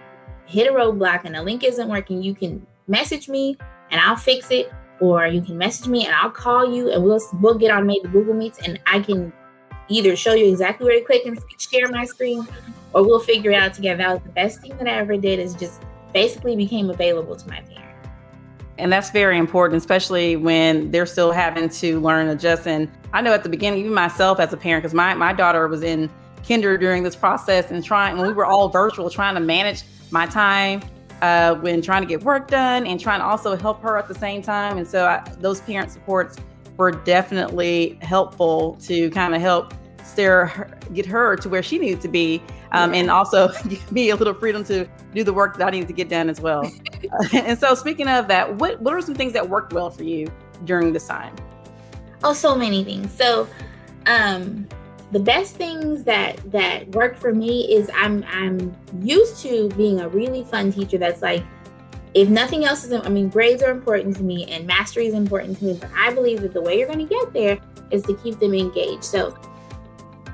hit 0.46 0.68
a 0.68 0.72
roadblock 0.72 1.22
and 1.26 1.36
the 1.36 1.44
link 1.44 1.64
isn't 1.64 1.88
working, 1.90 2.22
you 2.22 2.36
can 2.36 2.66
message 2.88 3.28
me 3.28 3.58
and 3.90 4.00
I'll 4.00 4.16
fix 4.16 4.52
it, 4.52 4.72
or 5.00 5.28
you 5.28 5.42
can 5.42 5.58
message 5.58 5.88
me 5.88 6.06
and 6.06 6.16
I'll 6.16 6.30
call 6.30 6.74
you 6.74 6.92
and 6.92 7.04
we'll 7.04 7.20
we'll 7.42 7.58
get 7.58 7.72
on 7.72 7.86
maybe 7.86 8.08
Google 8.10 8.34
Meets 8.34 8.60
and 8.60 8.80
I 8.86 9.00
can 9.00 9.34
either 9.88 10.16
show 10.16 10.34
you 10.34 10.48
exactly 10.48 10.86
where 10.86 11.00
to 11.00 11.06
click 11.06 11.26
and 11.26 11.40
share 11.60 11.90
my 11.90 12.06
screen, 12.06 12.48
or 12.94 13.04
we'll 13.04 13.20
figure 13.20 13.52
it 13.52 13.56
out 13.56 13.74
together. 13.74 13.98
That 13.98 14.14
was 14.14 14.24
the 14.24 14.30
best 14.30 14.62
thing 14.62 14.76
that 14.78 14.88
I 14.88 14.94
ever 14.94 15.18
did 15.18 15.40
is 15.40 15.54
just 15.54 15.82
basically 16.14 16.56
became 16.56 16.90
available 16.90 17.36
to 17.36 17.48
my 17.48 17.62
parents. 17.62 17.82
And 18.78 18.92
that's 18.92 19.10
very 19.10 19.38
important, 19.38 19.78
especially 19.78 20.36
when 20.36 20.92
they're 20.92 21.06
still 21.06 21.32
having 21.32 21.70
to 21.70 22.00
learn, 22.00 22.28
adjust. 22.28 22.68
And 22.68 22.92
I 23.14 23.22
know 23.22 23.34
at 23.34 23.44
the 23.44 23.50
beginning, 23.50 23.80
even 23.80 23.94
myself 23.94 24.40
as 24.40 24.52
a 24.52 24.58
parent, 24.58 24.84
because 24.84 24.94
my, 24.94 25.14
my 25.14 25.32
daughter 25.32 25.68
was 25.68 25.82
in 25.82 26.10
kinder 26.46 26.78
during 26.78 27.04
this 27.04 27.16
process 27.16 27.72
and 27.72 27.84
trying, 27.84 28.18
when 28.18 28.28
we 28.28 28.34
were 28.34 28.46
all 28.46 28.68
virtual, 28.70 29.10
trying 29.10 29.36
to 29.36 29.40
manage 29.40 29.84
my 30.12 30.26
time 30.26 30.82
uh, 31.22 31.56
when 31.56 31.82
trying 31.82 32.02
to 32.02 32.08
get 32.08 32.24
work 32.24 32.48
done 32.48 32.86
and 32.86 33.00
trying 33.00 33.20
to 33.20 33.26
also 33.26 33.56
help 33.56 33.82
her 33.82 33.98
at 33.98 34.08
the 34.08 34.16
same 34.16 34.42
time. 34.42 34.78
And 34.78 34.88
so 34.88 35.06
I, 35.06 35.24
those 35.40 35.62
parent 35.62 35.92
supports 35.92 36.38
were 36.78 36.92
definitely 36.92 37.98
helpful 38.02 38.78
to 38.82 39.10
kind 39.12 39.34
of 39.34 39.42
help 39.42 39.74
steer 40.04 40.48
her, 40.48 40.70
get 40.94 41.06
her 41.06 41.36
to 41.38 41.50
where 41.50 41.64
she 41.64 41.78
needed 41.78 42.02
to 42.02 42.08
be 42.08 42.42
um, 42.72 42.94
and 42.94 43.10
also 43.10 43.48
give 43.70 43.92
me 43.92 44.10
a 44.10 44.16
little 44.16 44.34
freedom 44.34 44.64
to 44.66 44.88
do 45.14 45.24
the 45.24 45.34
work 45.34 45.58
that 45.58 45.68
I 45.68 45.72
needed 45.72 45.88
to 45.88 45.94
get 45.94 46.10
done 46.10 46.30
as 46.30 46.42
well. 46.42 46.70
and 47.34 47.58
so 47.58 47.74
speaking 47.76 48.08
of 48.08 48.28
that, 48.28 48.56
what, 48.56 48.82
what 48.82 48.94
are 48.94 49.02
some 49.02 49.16
things 49.16 49.34
that 49.34 49.50
worked 49.50 49.74
well 49.74 49.90
for 49.90 50.04
you 50.04 50.28
during 50.66 50.94
this 50.94 51.08
time? 51.08 51.36
Oh, 52.24 52.34
so 52.34 52.56
many 52.56 52.84
things. 52.84 53.12
So 53.12 53.48
um, 54.06 54.68
the 55.12 55.20
best 55.20 55.56
things 55.56 56.04
that 56.04 56.40
that 56.52 56.88
work 56.90 57.18
for 57.18 57.34
me 57.34 57.74
is 57.74 57.90
I'm 57.94 58.24
I'm 58.28 58.76
used 59.02 59.42
to 59.44 59.70
being 59.70 60.02
a 60.02 60.10
really 60.10 60.44
fun 60.44 60.72
teacher 60.72 60.98
that's 60.98 61.22
like 61.22 61.44
if 62.16 62.30
nothing 62.30 62.64
else 62.64 62.86
is, 62.86 62.94
I 62.94 63.10
mean, 63.10 63.28
grades 63.28 63.62
are 63.62 63.72
important 63.72 64.16
to 64.16 64.24
me 64.24 64.46
and 64.46 64.66
mastery 64.66 65.06
is 65.06 65.14
important 65.14 65.60
to 65.60 65.66
me, 65.66 65.74
but 65.74 65.90
I 65.94 66.14
believe 66.14 66.42
that 66.44 66.54
the 66.54 66.62
way 66.62 66.80
you're 66.80 66.88
going 66.88 67.06
to 67.06 67.14
get 67.14 67.34
there 67.34 67.60
is 67.92 68.04
to 68.04 68.16
keep 68.16 68.40
them 68.40 68.54
engaged. 68.54 69.04
So, 69.04 69.38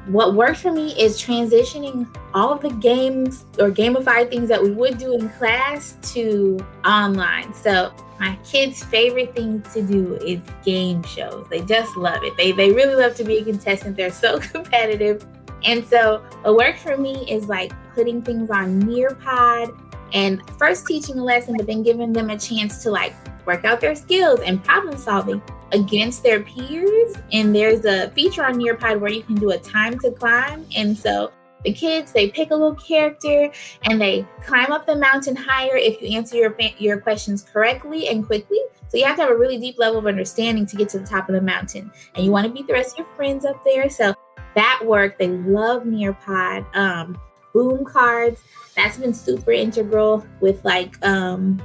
what 0.08 0.34
worked 0.34 0.60
for 0.60 0.72
me 0.72 1.00
is 1.00 1.22
transitioning 1.22 2.08
all 2.34 2.52
of 2.52 2.62
the 2.62 2.72
games 2.72 3.46
or 3.60 3.70
gamified 3.70 4.30
things 4.30 4.50
that 4.50 4.62
we 4.62 4.72
would 4.72 4.98
do 4.98 5.14
in 5.14 5.30
class 5.30 5.98
to 6.14 6.60
online. 6.86 7.54
So, 7.54 7.94
my 8.20 8.38
kids' 8.44 8.84
favorite 8.84 9.36
thing 9.36 9.62
to 9.74 9.82
do 9.82 10.16
is 10.18 10.40
game 10.64 11.02
shows. 11.04 11.48
They 11.50 11.62
just 11.62 11.98
love 11.98 12.24
it. 12.24 12.38
They, 12.38 12.52
they 12.52 12.72
really 12.72 12.94
love 12.94 13.16
to 13.16 13.24
be 13.24 13.38
a 13.38 13.44
contestant. 13.44 13.98
They're 13.98 14.12
so 14.12 14.40
competitive. 14.54 15.26
And 15.64 15.86
so, 15.86 16.24
what 16.42 16.56
worked 16.56 16.80
for 16.80 16.98
me 16.98 17.26
is 17.30 17.48
like 17.48 17.72
putting 17.94 18.22
things 18.22 18.50
on 18.50 18.82
Nearpod 18.82 19.80
and 20.14 20.42
first 20.58 20.88
teaching 20.88 21.20
a 21.20 21.24
lesson, 21.24 21.56
but 21.58 21.68
then 21.68 21.84
giving 21.84 22.12
them 22.12 22.30
a 22.30 22.38
chance 22.38 22.82
to 22.84 22.92
like 22.92 23.14
work 23.46 23.66
out 23.66 23.82
their 23.82 23.96
skills 23.96 24.40
and 24.42 24.64
problem 24.64 24.98
solving 24.98 25.42
against 25.72 26.24
their 26.24 26.42
peers. 26.42 27.16
And 27.32 27.56
there's 27.56 27.86
a 27.86 28.10
feature 28.12 28.44
on 28.44 28.56
Nearpod 28.56 29.00
where 29.00 29.12
you 29.12 29.24
can 29.24 29.36
do 29.36 29.52
a 29.52 29.58
time 29.58 29.98
to 30.00 30.12
climb. 30.12 30.66
And 30.76 30.98
so 30.98 31.32
the 31.64 31.74
kids 31.74 32.12
they 32.12 32.30
pick 32.30 32.50
a 32.52 32.56
little 32.56 32.76
character 32.76 33.52
and 33.84 34.02
they 34.02 34.26
climb 34.44 34.72
up 34.72 34.86
the 34.86 34.96
mountain 34.96 35.36
higher 35.36 35.76
if 35.76 36.02
you 36.02 36.18
answer 36.18 36.36
your 36.36 36.56
your 36.80 37.00
questions 37.00 37.44
correctly 37.44 38.08
and 38.08 38.26
quickly. 38.26 38.60
So 38.90 38.98
you 38.98 39.06
have 39.06 39.16
to 39.18 39.22
have 39.22 39.32
a 39.32 39.38
really 39.38 39.58
deep 39.58 39.80
level 39.80 40.00
of 40.00 40.08
understanding 40.08 40.66
to 40.66 40.76
get 40.76 40.90
to 40.90 41.00
the 41.00 41.06
top 41.06 41.30
of 41.30 41.36
the 41.36 41.42
mountain, 41.42 41.92
and 42.16 42.26
you 42.26 42.32
want 42.32 42.46
to 42.46 42.52
beat 42.52 42.68
the 42.68 42.74
rest 42.74 42.94
of 42.94 43.06
your 43.06 43.16
friends 43.16 43.46
up 43.46 43.64
there. 43.64 43.90
So 43.90 44.14
that 44.56 44.82
worked. 44.84 45.18
They 45.18 45.30
love 45.30 45.84
Nearpod. 45.84 46.76
Um, 46.76 47.18
boom 47.54 47.84
cards 47.84 48.44
that's 48.76 48.98
been 48.98 49.14
super 49.14 49.52
integral 49.52 50.26
with 50.40 50.64
like 50.64 51.04
um, 51.06 51.62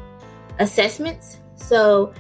assessments. 0.58 1.38
So 1.56 2.12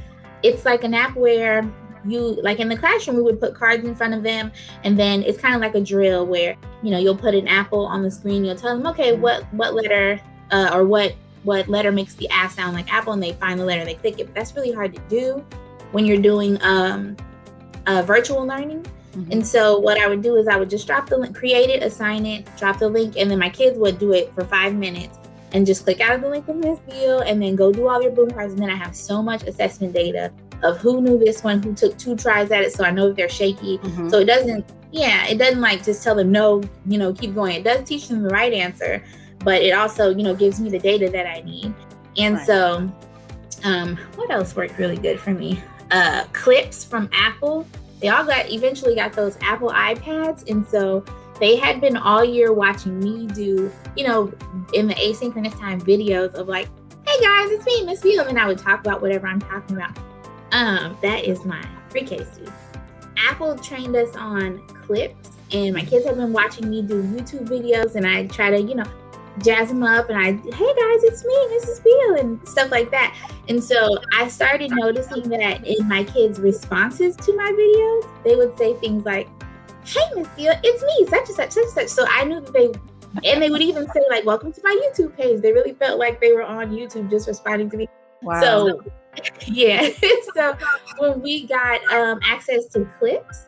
it's 0.42 0.64
like 0.64 0.84
an 0.84 0.94
app 0.94 1.16
where 1.16 1.68
you 2.04 2.40
like 2.42 2.60
in 2.60 2.68
the 2.68 2.76
classroom 2.76 3.16
we 3.16 3.22
would 3.22 3.40
put 3.40 3.54
cards 3.54 3.84
in 3.84 3.92
front 3.92 4.14
of 4.14 4.22
them 4.22 4.52
and 4.84 4.96
then 4.96 5.24
it's 5.24 5.38
kind 5.38 5.56
of 5.56 5.60
like 5.60 5.74
a 5.74 5.80
drill 5.80 6.24
where 6.24 6.56
you 6.80 6.92
know 6.92 6.98
you'll 6.98 7.16
put 7.16 7.34
an 7.34 7.48
apple 7.48 7.84
on 7.84 8.00
the 8.04 8.10
screen 8.10 8.44
you'll 8.44 8.54
tell 8.54 8.76
them 8.76 8.86
okay 8.86 9.16
what 9.16 9.42
what 9.52 9.74
letter 9.74 10.20
uh, 10.52 10.70
or 10.72 10.84
what 10.84 11.16
what 11.46 11.68
letter 11.68 11.92
makes 11.92 12.14
the 12.14 12.28
a 12.30 12.50
sound 12.50 12.74
like 12.74 12.92
apple? 12.92 13.12
And 13.12 13.22
they 13.22 13.32
find 13.32 13.58
the 13.58 13.64
letter 13.64 13.84
they 13.84 13.94
click 13.94 14.18
it. 14.18 14.26
But 14.26 14.34
that's 14.34 14.54
really 14.54 14.72
hard 14.72 14.94
to 14.94 15.00
do 15.08 15.44
when 15.92 16.04
you're 16.04 16.20
doing 16.20 16.60
um, 16.60 17.16
uh, 17.86 18.02
virtual 18.02 18.44
learning. 18.44 18.84
Mm-hmm. 19.12 19.32
And 19.32 19.46
so 19.46 19.78
what 19.78 19.98
I 19.98 20.08
would 20.08 20.22
do 20.22 20.36
is 20.36 20.48
I 20.48 20.56
would 20.56 20.68
just 20.68 20.86
drop 20.86 21.08
the 21.08 21.16
link, 21.16 21.34
create 21.34 21.70
it, 21.70 21.82
assign 21.82 22.26
it, 22.26 22.48
drop 22.58 22.78
the 22.78 22.88
link, 22.88 23.14
and 23.16 23.30
then 23.30 23.38
my 23.38 23.48
kids 23.48 23.78
would 23.78 23.98
do 23.98 24.12
it 24.12 24.34
for 24.34 24.44
five 24.44 24.74
minutes 24.74 25.18
and 25.52 25.66
just 25.66 25.84
click 25.84 26.00
out 26.00 26.14
of 26.14 26.20
the 26.20 26.28
link 26.28 26.48
in 26.48 26.60
this 26.60 26.78
video 26.80 27.20
and 27.20 27.40
then 27.40 27.56
go 27.56 27.72
do 27.72 27.88
all 27.88 28.02
your 28.02 28.12
boom 28.12 28.30
cards. 28.30 28.52
And 28.52 28.62
then 28.62 28.70
I 28.70 28.76
have 28.76 28.94
so 28.94 29.22
much 29.22 29.44
assessment 29.44 29.94
data 29.94 30.32
of 30.62 30.78
who 30.78 31.00
knew 31.00 31.18
this 31.18 31.44
one, 31.44 31.62
who 31.62 31.74
took 31.74 31.96
two 31.98 32.16
tries 32.16 32.50
at 32.50 32.62
it. 32.62 32.72
So 32.72 32.84
I 32.84 32.90
know 32.90 33.08
if 33.08 33.16
they're 33.16 33.28
shaky. 33.28 33.78
Mm-hmm. 33.78 34.08
So 34.08 34.18
it 34.18 34.24
doesn't, 34.24 34.64
yeah, 34.92 35.26
it 35.26 35.38
doesn't 35.38 35.60
like 35.60 35.84
just 35.84 36.02
tell 36.02 36.14
them 36.14 36.32
no, 36.32 36.62
you 36.86 36.98
know, 36.98 37.12
keep 37.12 37.34
going. 37.34 37.56
It 37.56 37.64
does 37.64 37.86
teach 37.86 38.08
them 38.08 38.22
the 38.22 38.30
right 38.30 38.52
answer, 38.52 39.04
but 39.40 39.62
it 39.62 39.70
also, 39.70 40.10
you 40.10 40.22
know, 40.22 40.34
gives 40.34 40.60
me 40.60 40.70
the 40.70 40.78
data 40.78 41.10
that 41.10 41.26
I 41.26 41.40
need. 41.42 41.74
And 42.16 42.36
right. 42.36 42.46
so 42.46 42.92
um, 43.64 43.96
what 44.16 44.30
else 44.30 44.56
worked 44.56 44.78
really 44.78 44.96
good 44.96 45.20
for 45.20 45.32
me? 45.32 45.62
Uh, 45.90 46.24
clips 46.32 46.84
from 46.84 47.08
Apple 47.12 47.66
they 48.00 48.08
all 48.08 48.24
got 48.24 48.50
eventually 48.50 48.94
got 48.94 49.12
those 49.12 49.36
Apple 49.40 49.70
iPads. 49.70 50.50
And 50.50 50.66
so 50.66 51.04
they 51.38 51.56
had 51.56 51.80
been 51.80 51.96
all 51.96 52.24
year 52.24 52.52
watching 52.52 52.98
me 52.98 53.26
do, 53.26 53.70
you 53.96 54.06
know, 54.06 54.32
in 54.74 54.86
the 54.86 54.94
asynchronous 54.94 55.58
time 55.58 55.80
videos 55.80 56.34
of 56.34 56.48
like, 56.48 56.68
hey 57.06 57.20
guys, 57.20 57.50
it's 57.50 57.66
me, 57.66 57.84
Miss 57.84 58.02
View. 58.02 58.22
And 58.22 58.38
I 58.38 58.46
would 58.46 58.58
talk 58.58 58.80
about 58.80 59.02
whatever 59.02 59.26
I'm 59.26 59.40
talking 59.40 59.76
about. 59.76 59.96
Um, 60.52 60.96
that 61.02 61.24
is 61.24 61.44
my 61.44 61.64
pre-K 61.90 62.24
student. 62.24 62.54
Apple 63.16 63.56
trained 63.56 63.96
us 63.96 64.14
on 64.16 64.66
clips, 64.68 65.30
and 65.52 65.74
my 65.74 65.82
kids 65.82 66.06
have 66.06 66.16
been 66.16 66.32
watching 66.32 66.68
me 66.68 66.82
do 66.82 67.02
YouTube 67.02 67.48
videos, 67.48 67.94
and 67.94 68.06
I 68.06 68.26
try 68.26 68.50
to, 68.50 68.60
you 68.60 68.74
know, 68.74 68.86
jazz 69.42 69.68
them 69.68 69.82
up 69.82 70.08
and 70.08 70.18
I, 70.18 70.32
hey 70.32 70.74
guys, 70.74 71.04
it's 71.04 71.24
me, 71.24 71.34
Mrs. 71.52 71.84
Beal, 71.84 72.14
and 72.16 72.48
stuff 72.48 72.70
like 72.70 72.90
that. 72.90 73.14
And 73.48 73.62
so 73.62 73.98
I 74.14 74.28
started 74.28 74.70
noticing 74.72 75.28
that 75.28 75.66
in 75.66 75.88
my 75.88 76.04
kids' 76.04 76.40
responses 76.40 77.16
to 77.16 77.36
my 77.36 77.52
videos, 77.52 78.24
they 78.24 78.36
would 78.36 78.56
say 78.56 78.74
things 78.74 79.04
like, 79.04 79.28
hey, 79.86 80.00
Miss 80.14 80.28
it's 80.38 80.82
me, 80.82 81.06
such 81.08 81.28
and 81.28 81.36
such, 81.36 81.50
such 81.52 81.62
and 81.62 81.72
such. 81.72 81.88
So 81.88 82.06
I 82.08 82.24
knew 82.24 82.40
that 82.40 82.52
they, 82.52 82.66
and 83.24 83.40
they 83.40 83.50
would 83.50 83.62
even 83.62 83.88
say, 83.90 84.00
like, 84.10 84.24
welcome 84.24 84.52
to 84.52 84.60
my 84.64 84.90
YouTube 84.90 85.16
page. 85.16 85.40
They 85.40 85.52
really 85.52 85.72
felt 85.74 85.98
like 85.98 86.20
they 86.20 86.32
were 86.32 86.42
on 86.42 86.70
YouTube 86.70 87.10
just 87.10 87.28
responding 87.28 87.70
to 87.70 87.76
me. 87.76 87.88
Wow. 88.22 88.40
So, 88.40 88.82
yeah. 89.46 89.88
so 90.34 90.56
when 90.98 91.20
we 91.20 91.46
got 91.46 91.84
um, 91.92 92.20
access 92.24 92.66
to 92.66 92.84
clips, 92.98 93.46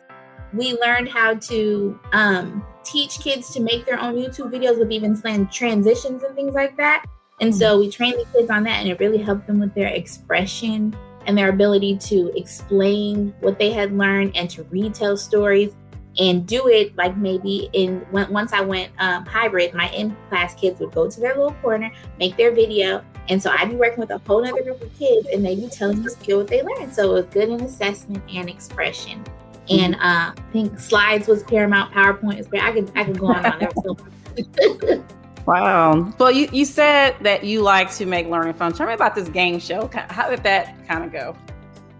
we 0.52 0.78
learned 0.80 1.08
how 1.08 1.34
to 1.34 2.00
um, 2.12 2.64
teach 2.84 3.20
kids 3.20 3.52
to 3.52 3.60
make 3.60 3.84
their 3.84 4.00
own 4.00 4.14
YouTube 4.14 4.50
videos 4.50 4.78
with 4.78 4.90
even 4.90 5.20
transitions 5.50 6.22
and 6.22 6.34
things 6.34 6.54
like 6.54 6.76
that. 6.76 7.04
And 7.40 7.54
so 7.54 7.72
mm-hmm. 7.72 7.80
we 7.80 7.90
trained 7.90 8.20
the 8.20 8.38
kids 8.38 8.50
on 8.50 8.64
that, 8.64 8.80
and 8.80 8.88
it 8.88 8.98
really 8.98 9.18
helped 9.18 9.46
them 9.46 9.60
with 9.60 9.74
their 9.74 9.88
expression 9.88 10.96
and 11.26 11.36
their 11.36 11.50
ability 11.50 11.98
to 11.98 12.32
explain 12.36 13.34
what 13.40 13.58
they 13.58 13.70
had 13.70 13.92
learned 13.92 14.34
and 14.36 14.48
to 14.48 14.62
retell 14.64 15.16
stories 15.16 15.74
and 16.18 16.46
do 16.46 16.68
it 16.68 16.96
like 16.96 17.16
maybe 17.16 17.68
in 17.72 18.04
once 18.10 18.52
I 18.52 18.60
went 18.60 18.90
um, 18.98 19.24
hybrid, 19.24 19.74
my 19.74 19.88
in 19.90 20.16
class 20.28 20.54
kids 20.54 20.80
would 20.80 20.92
go 20.92 21.08
to 21.08 21.20
their 21.20 21.34
little 21.34 21.52
corner, 21.54 21.90
make 22.18 22.36
their 22.36 22.52
video. 22.52 23.04
And 23.28 23.42
so 23.42 23.50
I'd 23.50 23.68
be 23.68 23.76
working 23.76 24.00
with 24.00 24.10
a 24.10 24.18
whole 24.18 24.44
other 24.44 24.62
group 24.62 24.80
of 24.80 24.98
kids 24.98 25.28
and 25.32 25.44
they'd 25.44 25.60
be 25.60 25.68
telling 25.68 26.02
me 26.02 26.08
skill 26.08 26.38
what 26.38 26.48
they 26.48 26.62
learned. 26.62 26.94
So 26.94 27.10
it 27.10 27.12
was 27.12 27.26
good 27.26 27.50
in 27.50 27.60
assessment 27.60 28.22
and 28.32 28.48
expression 28.48 29.22
and 29.70 29.94
uh, 29.96 29.98
I 29.98 30.34
think 30.52 30.78
slides 30.78 31.28
was 31.28 31.42
paramount. 31.42 31.92
PowerPoint 31.92 32.38
is 32.38 32.46
great. 32.46 32.62
I 32.62 32.72
could 32.72 32.90
I 32.94 33.04
could 33.04 33.18
go 33.18 33.26
on 33.28 33.44
and 33.44 33.72
on. 33.76 35.04
wow. 35.46 36.12
Well, 36.18 36.30
you 36.30 36.48
you 36.52 36.64
said 36.64 37.16
that 37.20 37.44
you 37.44 37.62
like 37.62 37.92
to 37.94 38.06
make 38.06 38.28
learning 38.28 38.54
fun. 38.54 38.72
Tell 38.72 38.86
me 38.86 38.94
about 38.94 39.14
this 39.14 39.28
game 39.28 39.58
show. 39.58 39.90
How 39.92 40.30
did 40.30 40.42
that 40.44 40.86
kind 40.86 41.04
of 41.04 41.12
go? 41.12 41.36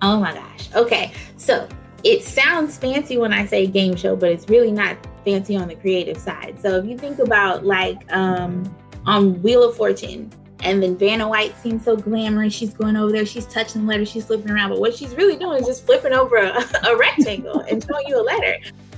Oh 0.00 0.18
my 0.20 0.32
gosh. 0.32 0.74
Okay, 0.74 1.12
so 1.36 1.68
it 2.04 2.22
sounds 2.22 2.76
fancy 2.76 3.18
when 3.18 3.32
I 3.32 3.46
say 3.46 3.66
game 3.66 3.96
show, 3.96 4.14
but 4.14 4.30
it's 4.30 4.48
really 4.48 4.70
not 4.70 4.96
fancy 5.24 5.56
on 5.56 5.68
the 5.68 5.74
creative 5.74 6.16
side. 6.16 6.58
So 6.60 6.76
if 6.76 6.86
you 6.86 6.96
think 6.96 7.18
about 7.18 7.64
like 7.64 8.00
um, 8.12 8.74
on 9.06 9.40
Wheel 9.42 9.68
of 9.68 9.76
Fortune, 9.76 10.32
and 10.60 10.82
then 10.82 10.96
Vanna 10.96 11.28
White 11.28 11.56
seems 11.56 11.84
so 11.84 11.96
glamorous. 11.96 12.52
She's 12.52 12.74
going 12.74 12.96
over 12.96 13.12
there, 13.12 13.24
she's 13.24 13.46
touching 13.46 13.82
the 13.82 13.88
letter, 13.88 14.04
she's 14.04 14.26
flipping 14.26 14.50
around. 14.50 14.70
But 14.70 14.80
what 14.80 14.94
she's 14.94 15.14
really 15.14 15.36
doing 15.36 15.60
is 15.60 15.66
just 15.66 15.86
flipping 15.86 16.12
over 16.12 16.36
a, 16.36 16.64
a 16.84 16.96
rectangle 16.96 17.60
and 17.70 17.84
showing 17.84 18.06
you 18.08 18.20
a 18.20 18.22
letter. 18.22 18.56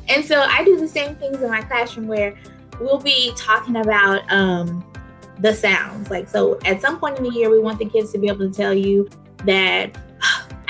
And 0.08 0.24
so 0.24 0.40
I 0.40 0.64
do 0.64 0.78
the 0.78 0.88
same 0.88 1.14
things 1.16 1.40
in 1.42 1.50
my 1.50 1.60
classroom 1.62 2.08
where 2.08 2.36
we'll 2.80 2.98
be 2.98 3.32
talking 3.36 3.76
about 3.76 4.30
um, 4.32 4.84
the 5.38 5.52
sounds. 5.52 6.10
Like, 6.10 6.28
so 6.28 6.58
at 6.64 6.80
some 6.80 6.98
point 6.98 7.18
in 7.18 7.24
the 7.24 7.30
year, 7.30 7.50
we 7.50 7.58
want 7.58 7.78
the 7.78 7.84
kids 7.84 8.10
to 8.12 8.18
be 8.18 8.28
able 8.28 8.50
to 8.50 8.54
tell 8.54 8.74
you 8.74 9.08
that 9.44 9.96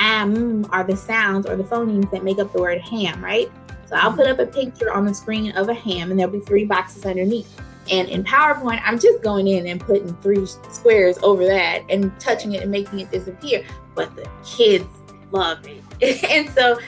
am 0.01 0.67
are 0.73 0.83
the 0.83 0.97
sounds 0.97 1.47
or 1.47 1.57
the 1.57 1.65
phonemes 1.65 2.11
that 2.11 2.25
make 2.25 2.39
up 2.39 2.53
the 2.53 2.61
word 2.61 2.81
ham, 2.81 3.23
right? 3.23 3.51
So 3.87 3.97
I'll 3.97 4.13
put 4.13 4.27
up 4.27 4.39
a 4.39 4.47
picture 4.47 4.93
on 4.93 5.05
the 5.05 5.15
screen 5.15 5.53
of 5.53 5.69
a 5.69 5.75
ham 5.75 6.11
and 6.11 6.19
there'll 6.19 6.33
be 6.33 6.41
three 6.41 6.65
boxes 6.65 7.05
underneath. 7.05 7.61
And 7.91 8.09
in 8.09 8.23
PowerPoint, 8.23 8.81
I'm 8.85 8.99
just 8.99 9.21
going 9.23 9.49
in 9.49 9.67
and 9.67 9.81
putting 9.81 10.15
three 10.17 10.47
squares 10.47 11.19
over 11.23 11.45
that 11.45 11.83
and 11.89 12.19
touching 12.21 12.53
it 12.53 12.63
and 12.63 12.71
making 12.71 13.01
it 13.01 13.11
disappear. 13.11 13.65
But 13.95 14.15
the 14.15 14.29
kids 14.45 14.87
love 15.33 15.67
it. 15.67 16.25
and 16.31 16.49
so 16.51 16.79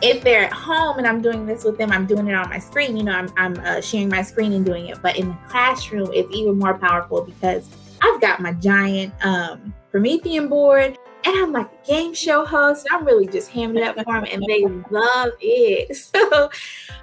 if 0.00 0.22
they're 0.22 0.44
at 0.44 0.52
home 0.52 0.98
and 0.98 1.06
I'm 1.06 1.20
doing 1.22 1.46
this 1.46 1.64
with 1.64 1.76
them, 1.76 1.90
I'm 1.90 2.06
doing 2.06 2.28
it 2.28 2.34
on 2.34 2.48
my 2.48 2.58
screen. 2.58 2.96
You 2.96 3.04
know, 3.04 3.12
I'm, 3.12 3.32
I'm 3.36 3.58
uh, 3.60 3.80
sharing 3.80 4.08
my 4.08 4.22
screen 4.22 4.52
and 4.52 4.64
doing 4.64 4.86
it. 4.86 5.02
But 5.02 5.16
in 5.18 5.28
the 5.28 5.38
classroom, 5.48 6.10
it's 6.12 6.32
even 6.32 6.58
more 6.58 6.78
powerful 6.78 7.22
because 7.22 7.68
I've 8.00 8.20
got 8.20 8.40
my 8.40 8.52
giant 8.52 9.12
um, 9.24 9.74
Promethean 9.90 10.48
board 10.48 10.98
and 11.24 11.36
I'm 11.36 11.52
like 11.52 11.70
a 11.72 11.86
game 11.86 12.14
show 12.14 12.44
host. 12.44 12.86
I'm 12.90 13.04
really 13.04 13.26
just 13.26 13.50
hamming 13.50 13.78
it 13.78 13.82
up 13.82 13.96
for 13.96 14.04
them, 14.04 14.26
and 14.30 14.42
they 14.48 14.64
love 14.90 15.30
it. 15.40 15.96
So 16.14 16.50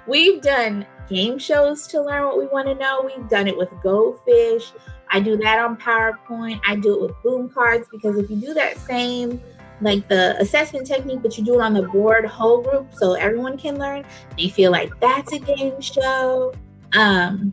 we've 0.06 0.40
done 0.40 0.86
game 1.08 1.38
shows 1.38 1.86
to 1.88 2.02
learn 2.02 2.24
what 2.24 2.38
we 2.38 2.46
want 2.46 2.68
to 2.68 2.74
know. 2.74 3.02
We've 3.04 3.28
done 3.28 3.46
it 3.46 3.56
with 3.56 3.70
Goldfish. 3.82 4.72
I 5.10 5.20
do 5.20 5.36
that 5.38 5.58
on 5.58 5.76
PowerPoint. 5.76 6.60
I 6.66 6.76
do 6.76 6.94
it 6.94 7.00
with 7.02 7.22
boom 7.22 7.50
cards 7.50 7.86
because 7.90 8.16
if 8.16 8.30
you 8.30 8.36
do 8.36 8.54
that 8.54 8.78
same 8.78 9.40
like 9.82 10.06
the 10.08 10.36
assessment 10.40 10.86
technique, 10.86 11.20
but 11.22 11.36
you 11.36 11.44
do 11.44 11.54
it 11.54 11.62
on 11.62 11.74
the 11.74 11.82
board 11.82 12.24
whole 12.24 12.62
group 12.62 12.94
so 12.94 13.14
everyone 13.14 13.58
can 13.58 13.78
learn, 13.78 14.04
they 14.38 14.48
feel 14.48 14.70
like 14.70 14.90
that's 15.00 15.32
a 15.32 15.38
game 15.38 15.80
show. 15.80 16.54
Um, 16.94 17.52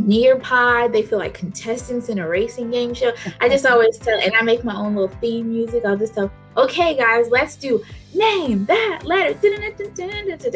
Nearpod, 0.00 0.92
they 0.92 1.02
feel 1.02 1.18
like 1.18 1.34
contestants 1.34 2.08
in 2.08 2.18
a 2.18 2.28
racing 2.28 2.70
game 2.70 2.94
show. 2.94 3.12
I 3.40 3.48
just 3.48 3.64
always 3.64 3.96
tell, 3.98 4.18
and 4.18 4.34
I 4.34 4.42
make 4.42 4.64
my 4.64 4.74
own 4.74 4.94
little 4.96 5.14
theme 5.18 5.50
music. 5.52 5.84
I'll 5.84 5.96
just 5.96 6.14
tell, 6.14 6.32
okay, 6.56 6.96
guys, 6.96 7.28
let's 7.30 7.54
do 7.56 7.82
name 8.12 8.64
that 8.66 9.02
letter, 9.04 9.38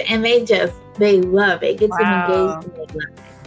and 0.08 0.24
they 0.24 0.44
just 0.44 0.74
they 0.96 1.20
love 1.20 1.62
it. 1.62 1.78
Gets 1.78 1.96
wow. 2.00 2.60
them 2.60 2.72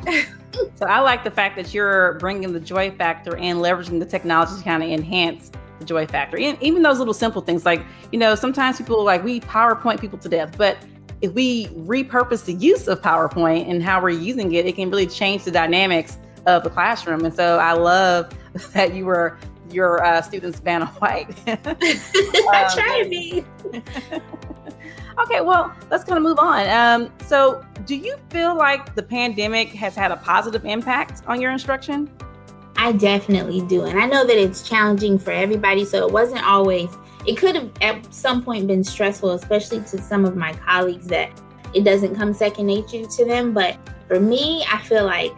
engaged. 0.05 0.27
so 0.75 0.85
I 0.85 0.99
like 0.99 1.23
the 1.23 1.31
fact 1.31 1.57
that 1.57 1.73
you're 1.73 2.13
bringing 2.15 2.53
the 2.53 2.59
joy 2.59 2.91
factor 2.91 3.35
and 3.35 3.59
leveraging 3.59 3.99
the 3.99 4.05
technology 4.05 4.55
to 4.57 4.63
kind 4.63 4.83
of 4.83 4.89
enhance 4.89 5.51
the 5.79 5.85
joy 5.85 6.07
factor. 6.07 6.37
And 6.37 6.57
even 6.61 6.81
those 6.83 6.99
little 6.99 7.13
simple 7.13 7.41
things, 7.41 7.65
like 7.65 7.83
you 8.13 8.19
know, 8.19 8.35
sometimes 8.35 8.77
people 8.77 9.03
like 9.03 9.23
we 9.25 9.41
PowerPoint 9.41 9.99
people 9.99 10.19
to 10.19 10.29
death, 10.29 10.57
but 10.57 10.77
if 11.21 11.33
we 11.33 11.67
repurpose 11.67 12.45
the 12.45 12.53
use 12.53 12.87
of 12.87 13.01
PowerPoint 13.01 13.69
and 13.69 13.81
how 13.81 14.01
we're 14.01 14.09
using 14.09 14.53
it, 14.53 14.65
it 14.65 14.75
can 14.75 14.89
really 14.89 15.07
change 15.07 15.43
the 15.43 15.51
dynamics 15.51 16.17
of 16.47 16.63
the 16.63 16.69
classroom. 16.69 17.23
And 17.23 17.33
so 17.33 17.59
I 17.59 17.73
love 17.73 18.33
that 18.73 18.93
you 18.93 19.05
were 19.05 19.37
your 19.69 20.03
uh, 20.03 20.21
students 20.21 20.59
Vanna 20.59 20.87
White. 20.87 21.29
I 21.47 22.65
um, 22.65 22.77
try 22.77 23.03
to 23.03 23.09
be. 23.09 23.45
okay, 25.19 25.41
well, 25.41 25.73
let's 25.89 26.03
kind 26.03 26.17
of 26.17 26.23
move 26.23 26.39
on. 26.39 26.67
Um, 26.69 27.13
so, 27.25 27.65
do 27.85 27.95
you 27.95 28.17
feel 28.29 28.55
like 28.55 28.95
the 28.95 29.03
pandemic 29.03 29.69
has 29.69 29.95
had 29.95 30.11
a 30.11 30.17
positive 30.17 30.65
impact 30.65 31.23
on 31.27 31.39
your 31.39 31.51
instruction? 31.51 32.11
I 32.75 32.93
definitely 32.93 33.61
do. 33.61 33.85
And 33.85 33.99
I 33.99 34.07
know 34.07 34.25
that 34.25 34.37
it's 34.37 34.67
challenging 34.67 35.17
for 35.19 35.31
everybody. 35.31 35.85
So, 35.85 36.05
it 36.05 36.11
wasn't 36.11 36.43
always 36.45 36.89
it 37.25 37.37
could 37.37 37.55
have 37.55 37.71
at 37.81 38.13
some 38.13 38.43
point 38.43 38.67
been 38.67 38.83
stressful, 38.83 39.31
especially 39.31 39.79
to 39.81 40.01
some 40.01 40.25
of 40.25 40.35
my 40.35 40.53
colleagues 40.53 41.07
that 41.07 41.31
it 41.73 41.83
doesn't 41.83 42.15
come 42.15 42.33
second 42.33 42.65
nature 42.65 43.05
to 43.05 43.25
them. 43.25 43.53
But 43.53 43.77
for 44.07 44.19
me, 44.19 44.63
I 44.71 44.79
feel 44.79 45.05
like 45.05 45.33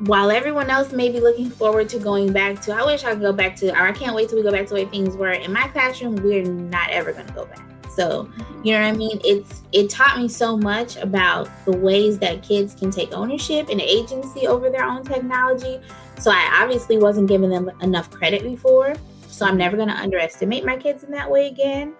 while 0.00 0.30
everyone 0.30 0.70
else 0.70 0.92
may 0.92 1.10
be 1.10 1.20
looking 1.20 1.50
forward 1.50 1.88
to 1.90 1.98
going 1.98 2.32
back 2.32 2.60
to, 2.62 2.72
I 2.72 2.84
wish 2.84 3.04
I 3.04 3.12
could 3.12 3.20
go 3.20 3.32
back 3.32 3.56
to, 3.56 3.70
or 3.72 3.88
I 3.88 3.92
can't 3.92 4.14
wait 4.14 4.28
till 4.28 4.38
we 4.38 4.44
go 4.44 4.52
back 4.52 4.66
to 4.66 4.68
the 4.68 4.74
way 4.76 4.84
things 4.86 5.16
were. 5.16 5.32
In 5.32 5.52
my 5.52 5.66
classroom, 5.68 6.16
we're 6.16 6.44
not 6.44 6.90
ever 6.90 7.12
going 7.12 7.26
to 7.26 7.32
go 7.32 7.46
back. 7.46 7.68
So, 7.90 8.30
you 8.62 8.74
know 8.74 8.82
what 8.82 8.94
I 8.94 8.96
mean? 8.96 9.20
It's 9.24 9.62
it 9.72 9.90
taught 9.90 10.18
me 10.18 10.28
so 10.28 10.56
much 10.56 10.96
about 10.96 11.48
the 11.64 11.76
ways 11.76 12.18
that 12.20 12.44
kids 12.44 12.74
can 12.74 12.92
take 12.92 13.12
ownership 13.12 13.70
and 13.70 13.80
agency 13.80 14.46
over 14.46 14.70
their 14.70 14.84
own 14.84 15.02
technology. 15.04 15.80
So 16.16 16.30
I 16.30 16.60
obviously 16.62 16.96
wasn't 16.98 17.28
giving 17.28 17.50
them 17.50 17.70
enough 17.80 18.08
credit 18.10 18.44
before. 18.44 18.94
So 19.38 19.46
I'm 19.46 19.56
never 19.56 19.76
going 19.76 19.88
to 19.88 19.94
underestimate 19.94 20.64
my 20.64 20.76
kids 20.76 21.04
in 21.04 21.10
that 21.12 21.30
way 21.30 21.46
again. 21.46 21.94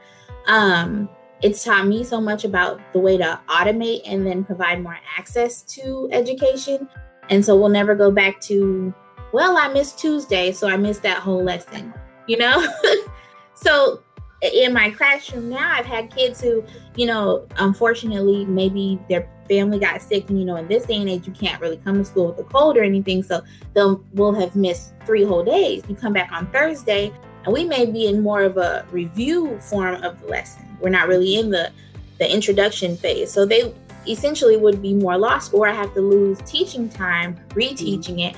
Um, 0.47 1.09
it's 1.41 1.63
taught 1.63 1.87
me 1.87 2.03
so 2.03 2.21
much 2.21 2.45
about 2.45 2.81
the 2.93 2.99
way 2.99 3.17
to 3.17 3.41
automate 3.49 4.03
and 4.07 4.27
then 4.27 4.45
provide 4.45 4.83
more 4.83 4.99
access 5.17 5.63
to 5.63 6.09
education. 6.11 6.89
And 7.31 7.45
so 7.45 7.57
we'll 7.57 7.69
never 7.69 7.95
go 7.95 8.11
back 8.11 8.41
to, 8.43 8.93
well, 9.33 9.57
I 9.57 9.69
missed 9.69 9.99
Tuesday, 9.99 10.51
so 10.51 10.69
I 10.69 10.77
missed 10.77 11.03
that 11.03 11.19
whole 11.19 11.43
lesson, 11.45 11.95
you 12.27 12.39
know? 12.39 12.67
so 13.55 14.03
in 14.41 14.73
my 14.73 14.91
classroom 14.91 15.49
now, 15.49 15.73
I've 15.73 15.87
had 15.87 16.15
kids 16.15 16.41
who, 16.41 16.65
you 16.97 17.07
know, 17.07 17.47
unfortunately, 17.59 18.45
maybe 18.47 18.99
their 19.09 19.29
family 19.49 19.79
got 19.79 20.01
sick, 20.01 20.29
and 20.29 20.39
you 20.39 20.45
know, 20.45 20.57
in 20.57 20.69
this 20.69 20.87
day 20.87 20.97
and 20.97 21.09
age, 21.09 21.27
you 21.27 21.33
can't 21.33 21.61
really 21.61 21.79
come 21.79 21.99
to 21.99 22.05
school 22.05 22.29
with 22.29 22.39
a 22.39 22.45
cold 22.45 22.77
or 22.77 22.83
anything, 22.83 23.23
so 23.23 23.43
they'll 23.75 24.05
will 24.13 24.33
have 24.33 24.55
missed 24.55 24.93
three 25.07 25.25
whole 25.25 25.43
days. 25.43 25.83
You 25.89 25.97
come 25.97 26.13
back 26.13 26.31
on 26.33 26.51
Thursday, 26.53 27.13
and 27.45 27.53
we 27.53 27.65
may 27.65 27.87
be 27.87 28.07
in 28.07 28.23
more 28.23 28.43
of 28.43 28.57
a 28.57 28.87
review 28.91 29.59
form 29.61 30.03
of 30.03 30.21
the 30.21 30.27
lesson. 30.27 30.65
We're 30.81 30.91
not 30.91 31.09
really 31.09 31.37
in 31.37 31.51
the 31.51 31.71
the 32.19 32.33
introduction 32.33 32.97
phase, 32.97 33.31
so 33.31 33.47
they 33.47 33.73
essentially 34.09 34.57
would 34.57 34.83
be 34.83 34.95
more 34.95 35.17
lost, 35.17 35.55
or 35.55 35.69
I 35.69 35.73
have 35.73 35.95
to 35.95 36.01
lose 36.01 36.41
teaching 36.45 36.89
time 36.89 37.37
reteaching 37.51 38.29
it. 38.29 38.37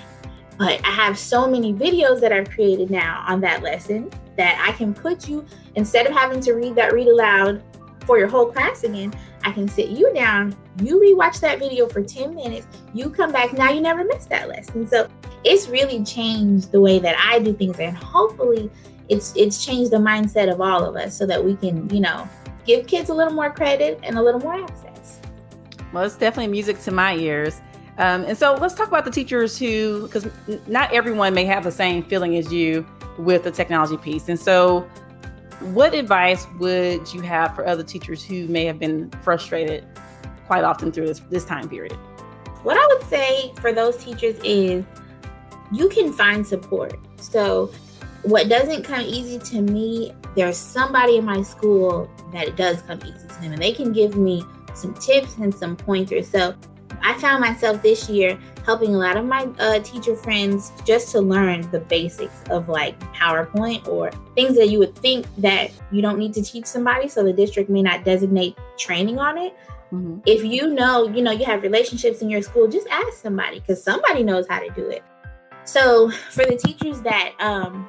But 0.58 0.84
I 0.84 0.90
have 0.90 1.18
so 1.18 1.48
many 1.48 1.72
videos 1.72 2.20
that 2.20 2.32
I've 2.32 2.50
created 2.50 2.90
now 2.90 3.24
on 3.26 3.40
that 3.40 3.62
lesson 3.62 4.10
that 4.36 4.62
I 4.66 4.72
can 4.72 4.92
put 4.92 5.28
you 5.28 5.46
instead 5.74 6.06
of 6.06 6.12
having 6.12 6.40
to 6.42 6.52
read 6.52 6.74
that 6.74 6.92
read 6.92 7.08
aloud 7.08 7.62
for 8.04 8.18
your 8.18 8.28
whole 8.28 8.46
class 8.46 8.84
again. 8.84 9.14
I 9.44 9.52
can 9.52 9.68
sit 9.68 9.88
you 9.88 10.12
down, 10.12 10.54
you 10.82 10.98
rewatch 10.98 11.40
that 11.40 11.58
video 11.58 11.86
for 11.88 12.02
10 12.02 12.34
minutes, 12.34 12.66
you 12.92 13.08
come 13.08 13.32
back, 13.32 13.54
now 13.54 13.70
you 13.70 13.80
never 13.80 14.04
miss 14.04 14.26
that 14.26 14.48
lesson. 14.48 14.86
So 14.86 15.08
it's 15.44 15.68
really 15.68 16.04
changed 16.04 16.72
the 16.72 16.80
way 16.80 16.98
that 16.98 17.16
I 17.18 17.38
do 17.38 17.52
things 17.52 17.78
and 17.78 17.96
hopefully 17.96 18.70
it's 19.08 19.34
it's 19.36 19.64
changed 19.64 19.90
the 19.90 19.98
mindset 19.98 20.50
of 20.50 20.60
all 20.60 20.84
of 20.84 20.96
us 20.96 21.16
so 21.16 21.26
that 21.26 21.44
we 21.44 21.56
can, 21.56 21.88
you 21.90 22.00
know, 22.00 22.28
give 22.64 22.86
kids 22.86 23.10
a 23.10 23.14
little 23.14 23.34
more 23.34 23.50
credit 23.50 23.98
and 24.02 24.16
a 24.16 24.22
little 24.22 24.40
more 24.40 24.54
access. 24.54 25.20
Well, 25.92 26.04
it's 26.04 26.16
definitely 26.16 26.52
music 26.52 26.80
to 26.82 26.92
my 26.92 27.16
ears. 27.16 27.60
Um, 27.98 28.24
and 28.24 28.38
so 28.38 28.54
let's 28.54 28.74
talk 28.74 28.88
about 28.88 29.04
the 29.04 29.10
teachers 29.10 29.58
who, 29.58 30.02
because 30.02 30.28
not 30.66 30.92
everyone 30.92 31.34
may 31.34 31.44
have 31.44 31.64
the 31.64 31.72
same 31.72 32.02
feeling 32.04 32.36
as 32.36 32.52
you 32.52 32.86
with 33.18 33.42
the 33.42 33.50
technology 33.50 33.96
piece. 33.96 34.28
And 34.28 34.38
so, 34.38 34.88
what 35.60 35.92
advice 35.92 36.46
would 36.58 37.12
you 37.12 37.20
have 37.20 37.54
for 37.54 37.66
other 37.66 37.82
teachers 37.82 38.24
who 38.24 38.46
may 38.46 38.64
have 38.64 38.78
been 38.78 39.10
frustrated 39.22 39.84
quite 40.46 40.64
often 40.64 40.90
through 40.90 41.08
this, 41.08 41.20
this 41.28 41.44
time 41.44 41.68
period? 41.68 41.92
What 42.62 42.78
I 42.78 42.86
would 42.94 43.06
say 43.08 43.52
for 43.60 43.72
those 43.72 44.02
teachers 44.02 44.36
is 44.42 44.84
you 45.72 45.88
can 45.88 46.12
find 46.12 46.46
support. 46.46 46.98
So, 47.16 47.72
what 48.22 48.48
doesn't 48.48 48.82
come 48.84 49.00
easy 49.00 49.38
to 49.38 49.62
me, 49.62 50.12
there's 50.36 50.58
somebody 50.58 51.16
in 51.16 51.24
my 51.24 51.42
school 51.42 52.10
that 52.32 52.48
it 52.48 52.56
does 52.56 52.82
come 52.82 53.00
easy 53.02 53.26
to 53.26 53.40
them, 53.40 53.52
and 53.52 53.62
they 53.62 53.72
can 53.72 53.92
give 53.92 54.16
me 54.16 54.44
some 54.74 54.94
tips 54.94 55.36
and 55.38 55.54
some 55.54 55.76
pointers. 55.76 56.28
So, 56.28 56.54
I 57.02 57.18
found 57.18 57.40
myself 57.40 57.82
this 57.82 58.08
year 58.08 58.38
helping 58.64 58.94
a 58.94 58.98
lot 58.98 59.16
of 59.16 59.24
my 59.24 59.48
uh, 59.58 59.80
teacher 59.80 60.14
friends 60.14 60.72
just 60.84 61.10
to 61.12 61.20
learn 61.20 61.68
the 61.70 61.80
basics 61.80 62.42
of 62.50 62.68
like 62.68 62.98
PowerPoint 63.14 63.86
or 63.88 64.10
things 64.34 64.56
that 64.56 64.68
you 64.68 64.78
would 64.78 64.94
think 64.96 65.26
that 65.38 65.70
you 65.90 66.02
don't 66.02 66.18
need 66.18 66.34
to 66.34 66.42
teach 66.42 66.66
somebody. 66.66 67.08
So 67.08 67.24
the 67.24 67.32
district 67.32 67.70
may 67.70 67.82
not 67.82 68.04
designate 68.04 68.56
training 68.76 69.18
on 69.18 69.38
it. 69.38 69.56
Mm-hmm. 69.92 70.20
If 70.26 70.44
you 70.44 70.68
know, 70.68 71.08
you 71.08 71.22
know, 71.22 71.32
you 71.32 71.44
have 71.46 71.62
relationships 71.62 72.22
in 72.22 72.30
your 72.30 72.42
school, 72.42 72.68
just 72.68 72.86
ask 72.88 73.14
somebody 73.14 73.60
because 73.60 73.82
somebody 73.82 74.22
knows 74.22 74.46
how 74.48 74.60
to 74.60 74.68
do 74.70 74.88
it. 74.88 75.02
So 75.70 76.10
for 76.30 76.44
the 76.44 76.56
teachers 76.56 77.00
that 77.02 77.34
um 77.38 77.88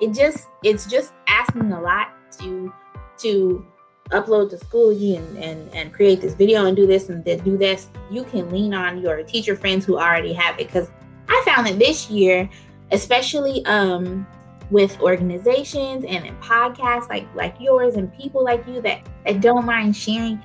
it 0.00 0.12
just 0.12 0.48
it's 0.64 0.86
just 0.86 1.12
asking 1.28 1.70
a 1.70 1.80
lot 1.80 2.08
to 2.38 2.72
to 3.18 3.64
upload 4.10 4.50
to 4.50 4.56
Schoology 4.56 5.16
and, 5.16 5.38
and, 5.38 5.72
and 5.72 5.92
create 5.92 6.20
this 6.20 6.34
video 6.34 6.66
and 6.66 6.76
do 6.76 6.88
this 6.88 7.08
and 7.08 7.24
then 7.24 7.38
do 7.44 7.56
this, 7.56 7.88
you 8.10 8.24
can 8.24 8.50
lean 8.50 8.74
on 8.74 9.00
your 9.00 9.22
teacher 9.22 9.54
friends 9.54 9.84
who 9.84 9.96
already 9.96 10.32
have 10.32 10.58
it. 10.58 10.66
Because 10.66 10.90
I 11.28 11.40
found 11.46 11.68
that 11.68 11.78
this 11.78 12.10
year, 12.10 12.50
especially 12.90 13.64
um, 13.66 14.26
with 14.72 15.00
organizations 15.00 16.04
and 16.08 16.26
in 16.26 16.36
podcasts 16.38 17.08
like 17.08 17.32
like 17.36 17.54
yours 17.60 17.94
and 17.94 18.12
people 18.12 18.42
like 18.42 18.66
you 18.66 18.80
that, 18.82 19.06
that 19.24 19.40
don't 19.40 19.64
mind 19.64 19.94
sharing, 19.94 20.42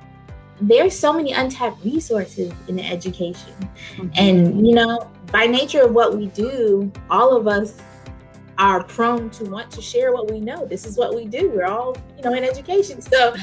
there's 0.60 0.98
so 0.98 1.12
many 1.12 1.32
untapped 1.32 1.84
resources 1.84 2.52
in 2.68 2.78
education. 2.78 3.52
Mm-hmm. 3.96 4.08
And 4.16 4.66
you 4.66 4.74
know, 4.74 5.10
by 5.30 5.46
nature 5.46 5.82
of 5.82 5.92
what 5.92 6.16
we 6.16 6.26
do, 6.28 6.90
all 7.10 7.36
of 7.36 7.46
us 7.46 7.80
are 8.58 8.82
prone 8.84 9.28
to 9.30 9.44
want 9.44 9.70
to 9.70 9.82
share 9.82 10.12
what 10.12 10.30
we 10.30 10.40
know. 10.40 10.64
This 10.64 10.86
is 10.86 10.96
what 10.96 11.14
we 11.14 11.26
do. 11.26 11.50
We're 11.50 11.66
all, 11.66 11.96
you 12.16 12.22
know, 12.22 12.32
in 12.32 12.42
education. 12.42 13.00
So 13.00 13.34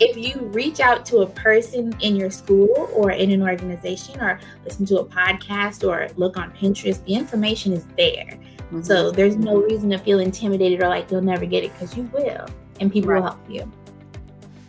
if 0.00 0.16
you 0.16 0.40
reach 0.46 0.80
out 0.80 1.04
to 1.06 1.18
a 1.18 1.26
person 1.26 1.94
in 2.00 2.16
your 2.16 2.30
school 2.30 2.88
or 2.94 3.10
in 3.10 3.30
an 3.30 3.42
organization 3.42 4.20
or 4.20 4.40
listen 4.64 4.86
to 4.86 5.00
a 5.00 5.04
podcast 5.04 5.86
or 5.86 6.08
look 6.16 6.36
on 6.36 6.50
Pinterest, 6.52 7.04
the 7.04 7.14
information 7.14 7.72
is 7.72 7.84
there. 7.96 8.24
Mm-hmm. 8.24 8.82
So 8.82 9.10
there's 9.10 9.36
no 9.36 9.58
reason 9.58 9.90
to 9.90 9.98
feel 9.98 10.20
intimidated 10.20 10.82
or 10.82 10.88
like 10.88 11.10
you'll 11.10 11.20
never 11.20 11.44
get 11.44 11.64
it 11.64 11.72
because 11.74 11.94
you 11.96 12.04
will 12.04 12.46
and 12.80 12.90
people 12.90 13.10
right. 13.10 13.20
will 13.20 13.28
help 13.28 13.50
you. 13.50 13.70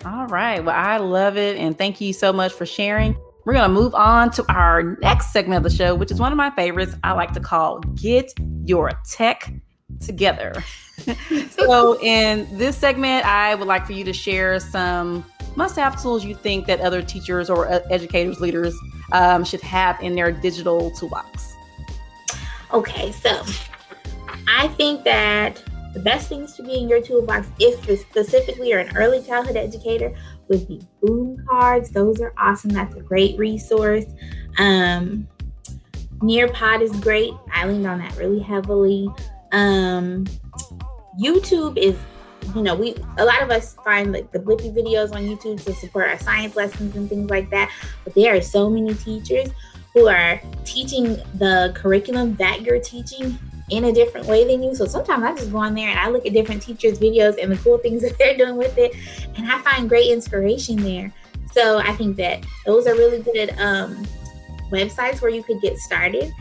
All 0.05 0.27
right. 0.27 0.63
Well, 0.63 0.75
I 0.75 0.97
love 0.97 1.35
it. 1.35 1.57
And 1.57 1.77
thank 1.77 1.99
you 1.99 2.13
so 2.13 2.31
much 2.31 2.53
for 2.53 2.65
sharing. 2.65 3.17
We're 3.43 3.53
going 3.53 3.67
to 3.67 3.73
move 3.73 3.95
on 3.95 4.31
to 4.31 4.45
our 4.51 4.97
next 5.01 5.31
segment 5.33 5.65
of 5.65 5.71
the 5.71 5.75
show, 5.75 5.95
which 5.95 6.11
is 6.11 6.19
one 6.19 6.31
of 6.31 6.37
my 6.37 6.51
favorites. 6.51 6.95
I 7.03 7.13
like 7.13 7.33
to 7.33 7.39
call 7.39 7.79
Get 7.79 8.31
Your 8.63 8.91
Tech 9.09 9.51
together. 9.99 10.63
so, 11.49 11.99
in 12.01 12.47
this 12.57 12.77
segment, 12.77 13.25
I 13.25 13.55
would 13.55 13.67
like 13.67 13.85
for 13.85 13.93
you 13.93 14.03
to 14.05 14.13
share 14.13 14.59
some 14.59 15.25
must 15.55 15.75
have 15.75 16.01
tools 16.01 16.25
you 16.25 16.35
think 16.35 16.67
that 16.67 16.81
other 16.81 17.01
teachers 17.01 17.49
or 17.49 17.67
educators, 17.91 18.39
leaders 18.39 18.75
um, 19.11 19.43
should 19.43 19.61
have 19.61 19.99
in 20.01 20.15
their 20.15 20.31
digital 20.31 20.91
toolbox? 20.91 21.53
Okay, 22.73 23.11
so 23.11 23.41
I 24.47 24.67
think 24.69 25.03
that 25.05 25.61
the 25.95 26.01
best 26.01 26.27
things 26.27 26.53
to 26.57 26.63
be 26.63 26.75
in 26.75 26.89
your 26.89 27.01
toolbox, 27.01 27.47
if 27.57 27.81
specifically 28.01 28.69
you're 28.69 28.79
an 28.79 28.95
early 28.97 29.23
childhood 29.23 29.55
educator, 29.55 30.13
would 30.49 30.67
be 30.67 30.81
boom 31.01 31.43
cards. 31.49 31.89
Those 31.89 32.19
are 32.19 32.33
awesome. 32.37 32.71
That's 32.71 32.93
a 32.95 32.99
great 32.99 33.39
resource. 33.39 34.05
Um, 34.59 35.27
Nearpod 36.17 36.81
is 36.81 36.91
great. 36.99 37.31
I 37.51 37.65
leaned 37.65 37.87
on 37.87 37.99
that 37.99 38.15
really 38.17 38.41
heavily. 38.41 39.07
Um, 39.53 40.25
YouTube 41.17 41.77
is, 41.77 41.95
you 42.53 42.61
know, 42.61 42.75
we 42.75 42.95
a 43.17 43.23
lot 43.23 43.41
of 43.41 43.49
us 43.49 43.75
find 43.85 44.11
like 44.11 44.33
the 44.33 44.39
Blippi 44.39 44.75
videos 44.75 45.15
on 45.15 45.23
YouTube 45.23 45.63
to 45.63 45.73
support 45.75 46.09
our 46.09 46.19
science 46.19 46.57
lessons 46.57 46.93
and 46.97 47.07
things 47.07 47.29
like 47.29 47.49
that. 47.51 47.71
But 48.03 48.15
there 48.15 48.35
are 48.35 48.41
so 48.41 48.69
many 48.69 48.93
teachers 48.95 49.47
who 49.93 50.09
are 50.09 50.41
teaching 50.65 51.15
the 51.35 51.71
curriculum 51.73 52.35
that 52.35 52.63
you're 52.63 52.81
teaching 52.81 53.39
in 53.69 53.85
a 53.85 53.91
different 53.91 54.27
way 54.27 54.45
than 54.45 54.63
you. 54.63 54.75
So 54.75 54.85
sometimes 54.85 55.23
I 55.23 55.33
just 55.35 55.51
go 55.51 55.57
on 55.57 55.73
there 55.73 55.89
and 55.89 55.99
I 55.99 56.09
look 56.09 56.25
at 56.25 56.33
different 56.33 56.61
teachers' 56.61 56.99
videos 56.99 57.41
and 57.41 57.51
the 57.51 57.57
cool 57.57 57.77
things 57.77 58.01
that 58.03 58.17
they're 58.17 58.37
doing 58.37 58.57
with 58.57 58.77
it, 58.77 58.95
and 59.35 59.51
I 59.51 59.59
find 59.61 59.89
great 59.89 60.11
inspiration 60.11 60.77
there. 60.77 61.13
So 61.51 61.77
I 61.77 61.93
think 61.93 62.17
that 62.17 62.45
those 62.65 62.85
are 62.85 62.95
really 62.95 63.21
good 63.21 63.57
um, 63.57 64.05
websites 64.69 65.21
where 65.21 65.31
you 65.31 65.41
could 65.41 65.61
get 65.61 65.77
started. 65.77 66.33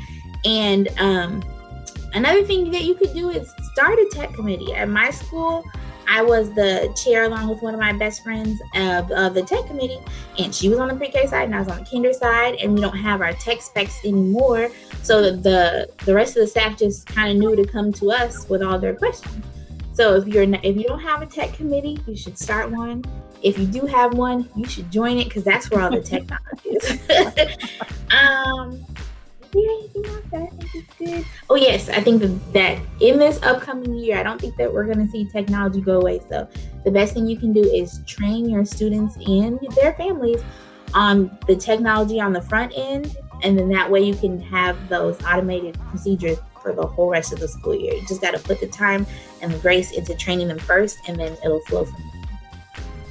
And 0.45 0.89
um, 0.99 1.43
another 2.15 2.45
thing 2.45 2.71
that 2.73 2.83
you 2.83 2.95
could 2.95 3.15
do 3.15 3.31
is 3.31 3.49
start 3.73 3.99
a 3.99 4.09
tech 4.11 4.35
committee. 4.35 4.75
At 4.75 4.89
my 4.89 5.11
school, 5.11 5.65
I 6.09 6.23
was 6.23 6.51
the 6.55 6.93
chair 6.97 7.25
along 7.25 7.49
with 7.49 7.63
one 7.63 7.75
of 7.75 7.81
my 7.81 7.93
best 7.93 8.23
friends 8.23 8.61
of, 8.75 9.11
of 9.11 9.35
the 9.35 9.43
tech 9.43 9.67
committee, 9.67 10.01
and 10.39 10.55
she 10.55 10.69
was 10.69 10.79
on 10.79 10.89
the 10.89 10.95
pre-K 10.95 11.27
side 11.27 11.45
and 11.45 11.55
I 11.55 11.59
was 11.61 11.69
on 11.69 11.79
the 11.79 11.85
kinder 11.85 12.13
side, 12.13 12.57
and 12.57 12.75
we 12.75 12.81
don't 12.81 12.97
have 12.97 13.21
our 13.21 13.33
tech 13.35 13.63
specs 13.63 14.05
anymore. 14.05 14.71
So 15.03 15.23
the 15.37 15.89
the 16.05 16.15
rest 16.15 16.37
of 16.37 16.43
the 16.43 16.47
staff 16.47 16.79
just 16.79 17.07
kind 17.07 17.31
of 17.31 17.37
knew 17.37 17.57
to 17.57 17.65
come 17.71 17.93
to 17.95 18.11
us 18.11 18.49
with 18.49 18.63
all 18.63 18.79
their 18.79 18.95
questions. 18.95 19.45
So 19.93 20.17
if 20.17 20.27
you're 20.27 20.47
not, 20.47 20.65
if 20.65 20.77
you 20.77 20.85
don't 20.85 21.01
have 21.01 21.23
a 21.23 21.27
tech 21.27 21.53
committee, 21.55 21.99
you 22.07 22.17
should 22.17 22.37
start 22.37 22.71
one. 22.71 23.05
If 23.43 23.59
you 23.59 23.67
do 23.67 23.87
have 23.87 24.15
one, 24.15 24.49
you 24.57 24.67
should 24.67 24.91
join 24.91 25.19
it 25.19 25.25
because 25.25 25.45
that's 25.45 25.71
where 25.71 25.83
all 25.83 25.91
the 25.91 26.01
technology 26.03 26.71
is. 26.71 27.57
um, 28.11 28.85
anything 29.63 30.07
else 30.07 30.25
that 30.31 30.43
I 30.43 30.47
think 30.47 30.75
is 30.75 30.85
good? 30.99 31.27
Oh 31.51 31.55
yes, 31.55 31.89
I 31.89 32.01
think 32.01 32.23
that 32.53 32.79
in 33.01 33.19
this 33.19 33.43
upcoming 33.43 33.95
year, 33.95 34.19
I 34.19 34.23
don't 34.23 34.41
think 34.41 34.57
that 34.57 34.73
we're 34.73 34.85
going 34.85 35.05
to 35.05 35.11
see 35.11 35.25
technology 35.27 35.81
go 35.81 36.01
away. 36.01 36.21
So 36.29 36.49
the 36.85 36.91
best 36.91 37.15
thing 37.15 37.27
you 37.27 37.37
can 37.37 37.53
do 37.53 37.63
is 37.63 38.01
train 38.07 38.49
your 38.49 38.65
students 38.65 39.17
and 39.27 39.61
their 39.77 39.95
families 39.95 40.43
on 40.95 41.37
the 41.47 41.57
technology 41.57 42.21
on 42.21 42.33
the 42.33 42.43
front 42.43 42.73
end, 42.77 43.17
and 43.43 43.59
then 43.59 43.69
that 43.69 43.91
way 43.91 44.03
you 44.03 44.15
can 44.15 44.41
have 44.41 44.89
those 44.89 45.21
automated 45.25 45.79
procedures 45.91 46.39
for 46.63 46.73
the 46.73 46.87
whole 46.87 47.11
rest 47.11 47.33
of 47.33 47.41
the 47.41 47.49
school 47.49 47.75
year. 47.75 47.95
You 47.95 48.07
just 48.07 48.23
got 48.23 48.33
to 48.33 48.39
put 48.39 48.61
the 48.61 48.69
time 48.69 49.07
and 49.43 49.53
the 49.53 49.59
grace 49.59 49.93
into 49.93 50.15
training 50.15 50.49
them 50.49 50.59
first, 50.59 50.99
and 51.07 51.19
then 51.19 51.37
it'll 51.45 51.61
flow 51.63 51.85
from 51.85 52.03
there. 52.13 52.24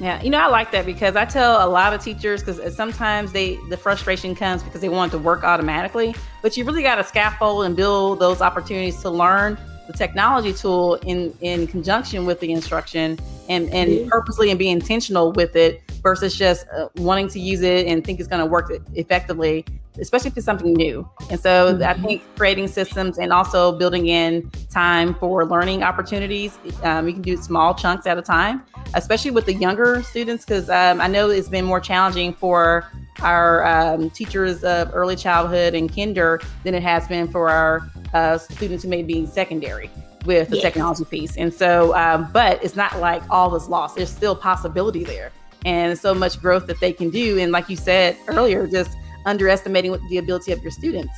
Yeah, 0.04 0.22
you 0.22 0.28
know, 0.28 0.38
I 0.38 0.48
like 0.48 0.70
that 0.72 0.84
because 0.84 1.16
I 1.16 1.24
tell 1.24 1.66
a 1.66 1.70
lot 1.70 1.94
of 1.94 2.04
teachers 2.04 2.42
because 2.42 2.60
uh, 2.60 2.70
sometimes 2.70 3.32
they 3.32 3.56
the 3.70 3.76
frustration 3.78 4.34
comes 4.34 4.62
because 4.62 4.82
they 4.82 4.90
want 4.90 5.12
to 5.12 5.18
work 5.18 5.44
automatically, 5.44 6.14
but 6.42 6.58
you 6.58 6.66
really 6.66 6.82
got 6.82 6.96
to 6.96 7.04
scaffold 7.04 7.64
and 7.64 7.74
build 7.74 8.18
those 8.18 8.42
opportunities 8.42 9.00
to 9.00 9.08
learn 9.08 9.56
the 9.86 9.94
technology 9.94 10.52
tool 10.52 10.96
in 11.06 11.32
in 11.40 11.66
conjunction 11.66 12.26
with 12.26 12.38
the 12.40 12.52
instruction 12.52 13.18
and 13.48 13.72
and 13.72 13.90
mm-hmm. 13.90 14.08
purposely 14.08 14.50
and 14.50 14.58
be 14.58 14.68
intentional 14.68 15.32
with 15.32 15.56
it 15.56 15.82
versus 16.02 16.36
just 16.36 16.66
uh, 16.76 16.88
wanting 16.96 17.28
to 17.28 17.40
use 17.40 17.62
it 17.62 17.86
and 17.86 18.04
think 18.04 18.20
it's 18.20 18.28
going 18.28 18.40
to 18.40 18.46
work 18.46 18.72
effectively 18.94 19.64
especially 19.98 20.28
if 20.28 20.36
it's 20.36 20.46
something 20.46 20.72
new. 20.74 21.08
And 21.30 21.38
so 21.38 21.74
mm-hmm. 21.74 21.82
I 21.82 21.94
think 21.94 22.22
creating 22.36 22.68
systems 22.68 23.18
and 23.18 23.32
also 23.32 23.76
building 23.78 24.08
in 24.08 24.50
time 24.70 25.14
for 25.14 25.44
learning 25.46 25.82
opportunities. 25.82 26.58
Um, 26.82 27.06
you 27.06 27.14
can 27.14 27.22
do 27.22 27.36
small 27.36 27.74
chunks 27.74 28.06
at 28.06 28.18
a 28.18 28.22
time, 28.22 28.62
especially 28.94 29.30
with 29.30 29.46
the 29.46 29.54
younger 29.54 30.02
students, 30.02 30.44
because 30.44 30.68
um, 30.68 31.00
I 31.00 31.06
know 31.06 31.30
it's 31.30 31.48
been 31.48 31.64
more 31.64 31.80
challenging 31.80 32.32
for 32.34 32.90
our 33.20 33.64
um, 33.66 34.10
teachers 34.10 34.64
of 34.64 34.90
early 34.92 35.16
childhood 35.16 35.74
and 35.74 35.94
kinder 35.94 36.40
than 36.64 36.74
it 36.74 36.82
has 36.82 37.06
been 37.06 37.28
for 37.28 37.48
our 37.48 37.88
uh, 38.12 38.38
students 38.38 38.82
who 38.82 38.90
may 38.90 39.02
be 39.02 39.26
secondary 39.26 39.90
with 40.24 40.48
the 40.48 40.56
yes. 40.56 40.62
technology 40.62 41.04
piece. 41.04 41.36
And 41.36 41.52
so, 41.52 41.94
um, 41.94 42.30
but 42.32 42.62
it's 42.64 42.76
not 42.76 42.98
like 43.00 43.22
all 43.30 43.54
is 43.54 43.68
lost. 43.68 43.96
There's 43.96 44.10
still 44.10 44.36
possibility 44.36 45.04
there 45.04 45.32
and 45.64 45.98
so 45.98 46.14
much 46.14 46.40
growth 46.40 46.66
that 46.66 46.80
they 46.80 46.92
can 46.92 47.10
do. 47.10 47.38
And 47.38 47.52
like 47.52 47.68
you 47.68 47.76
said 47.76 48.16
earlier, 48.28 48.66
just 48.66 48.96
underestimating 49.26 49.96
the 50.08 50.18
ability 50.18 50.52
of 50.52 50.62
your 50.62 50.70
students, 50.70 51.12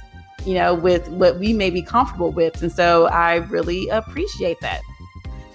you 0.45 0.55
know, 0.55 0.75
with 0.75 1.09
what 1.09 1.39
we 1.39 1.53
may 1.53 1.71
be 1.71 1.83
comfortable 1.83 2.31
with. 2.31 2.63
And 2.63 2.71
so 2.71 3.07
I 3.07 3.37
really 3.37 3.89
appreciate 3.89 4.61
that. 4.61 4.81